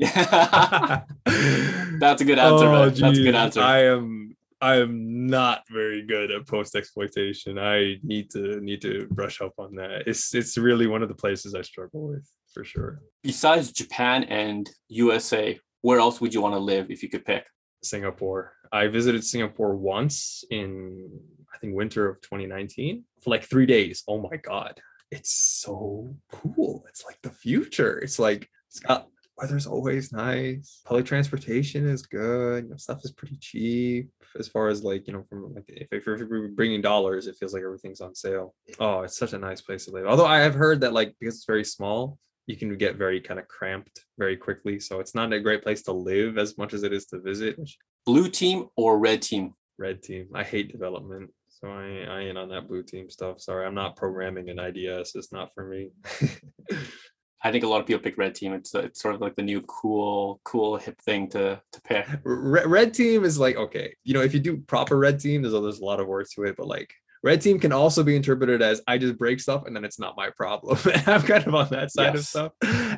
[1.25, 2.67] a good answer.
[2.67, 3.61] Oh, That's a good answer.
[3.61, 4.28] I am
[4.61, 7.57] I'm not very good at post exploitation.
[7.57, 10.03] I need to need to brush up on that.
[10.07, 13.01] It's it's really one of the places I struggle with for sure.
[13.23, 17.45] Besides Japan and USA, where else would you want to live if you could pick?
[17.81, 18.53] Singapore.
[18.71, 21.09] I visited Singapore once in
[21.53, 24.03] I think winter of 2019 for like 3 days.
[24.07, 24.79] Oh my god.
[25.11, 26.83] It's so cool.
[26.89, 27.97] It's like the future.
[27.99, 29.07] It's like it's got
[29.39, 30.81] weather's always nice.
[30.85, 32.65] Public transportation is good.
[32.65, 35.87] You know, stuff is pretty cheap as far as like you know from like if,
[35.91, 38.53] if you're bringing dollars, it feels like everything's on sale.
[38.79, 40.05] Oh, it's such a nice place to live.
[40.05, 42.17] Although I have heard that like because it's very small,
[42.47, 44.79] you can get very kind of cramped very quickly.
[44.79, 47.59] So it's not a great place to live as much as it is to visit.
[48.05, 49.53] Blue team or red team?
[49.77, 50.27] Red team.
[50.33, 51.29] I hate development.
[51.47, 53.41] So I, I ain't on that blue team stuff.
[53.41, 55.15] Sorry, I'm not programming an IDS.
[55.15, 55.91] It's not for me.
[57.41, 58.53] I think a lot of people pick red team.
[58.53, 62.07] It's it's sort of like the new cool, cool hip thing to to pick.
[62.23, 65.53] Red, red team is like okay, you know, if you do proper red team, there's
[65.53, 68.61] there's a lot of words to it, but like red team can also be interpreted
[68.61, 70.77] as I just break stuff and then it's not my problem.
[71.07, 72.15] I'm kind of on that side yes.
[72.15, 72.51] of stuff.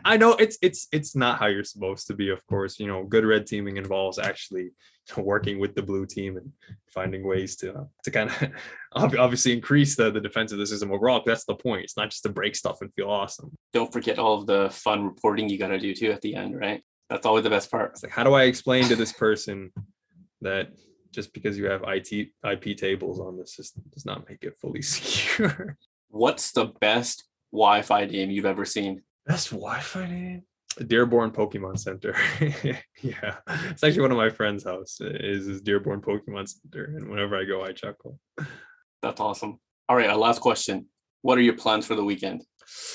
[0.05, 2.79] I know it's it's it's not how you're supposed to be, of course.
[2.79, 4.71] You know, good red teaming involves actually
[5.17, 6.51] working with the blue team and
[6.89, 8.29] finding ways to to kind
[8.91, 11.23] of obviously increase the, the defense of the system overall.
[11.25, 11.83] That's the point.
[11.83, 13.51] It's not just to break stuff and feel awesome.
[13.73, 16.57] Don't forget all of the fun reporting you got to do too at the end,
[16.57, 16.83] right?
[17.09, 17.91] That's always the best part.
[17.91, 19.71] It's like, how do I explain to this person
[20.41, 20.69] that
[21.11, 24.81] just because you have IT IP tables on the system does not make it fully
[24.95, 25.77] secure?
[26.09, 29.03] What's the best Wi-Fi name you've ever seen?
[29.25, 30.43] Best Wi-Fi name?
[30.87, 32.15] Dearborn Pokemon Center.
[33.01, 33.37] yeah,
[33.69, 34.99] it's actually one of my friends' house.
[35.01, 38.17] Is is Dearborn Pokemon Center, and whenever I go, I chuckle.
[39.01, 39.59] That's awesome.
[39.89, 40.87] All right, our last question.
[41.23, 42.43] What are your plans for the weekend?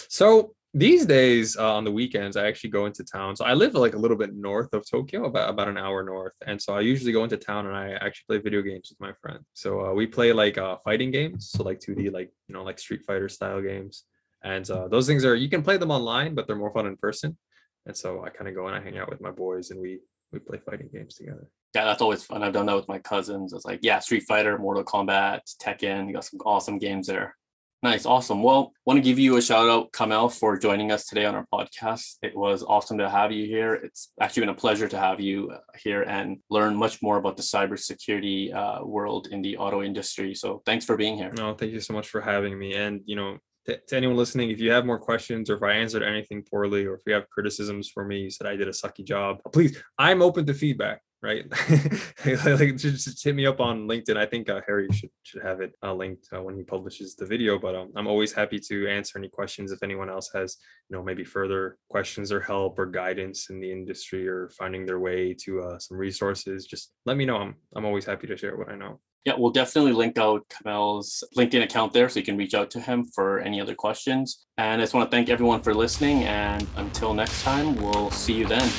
[0.09, 3.35] So these days uh, on the weekends, I actually go into town.
[3.35, 6.35] So I live like a little bit north of Tokyo, about about an hour north,
[6.47, 9.15] and so I usually go into town and I actually play video games with my
[9.23, 9.41] friend.
[9.55, 12.79] So uh, we play like uh, fighting games, so like 2D, like you know, like
[12.79, 14.05] Street Fighter style games.
[14.45, 16.97] And uh, those things are you can play them online, but they're more fun in
[16.99, 17.39] person.
[17.87, 20.01] And so I kind of go and I hang out with my boys and we
[20.31, 21.49] we play fighting games together.
[21.75, 22.43] Yeah, that's always fun.
[22.43, 23.53] I've done that with my cousins.
[23.55, 26.07] It's like, yeah, Street Fighter, Mortal Kombat, Tekken.
[26.07, 27.35] You got some awesome games there.
[27.83, 28.43] Nice, awesome.
[28.43, 31.47] Well, want to give you a shout out, Kamel, for joining us today on our
[31.53, 32.17] podcast.
[32.23, 33.75] It was awesome to have you here.
[33.75, 37.37] It's actually been a pleasure to have you uh, here and learn much more about
[37.37, 40.35] the cybersecurity uh, world in the auto industry.
[40.35, 41.33] So thanks for being here.
[41.37, 42.75] No, thank you so much for having me.
[42.75, 45.73] And you know, to, to, anyone listening, if you have more questions or if I
[45.73, 48.73] answered anything poorly or if you have criticisms for me, you said I did a
[48.73, 51.03] sucky job, please, I'm open to feedback.
[51.27, 51.45] Right,
[52.25, 54.17] like just, hit me up on LinkedIn.
[54.17, 57.27] I think uh, Harry should should have it uh, linked uh, when he publishes the
[57.27, 57.59] video.
[57.59, 60.57] But um, I'm always happy to answer any questions if anyone else has,
[60.89, 65.01] you know, maybe further questions or help or guidance in the industry or finding their
[65.01, 66.65] way to uh, some resources.
[66.65, 67.39] Just let me know.
[67.39, 69.01] I'm I'm always happy to share what I know.
[69.25, 72.81] Yeah, we'll definitely link out Kamel's LinkedIn account there so you can reach out to
[72.81, 74.47] him for any other questions.
[74.59, 76.23] And I just want to thank everyone for listening.
[76.23, 78.71] And until next time, we'll see you then.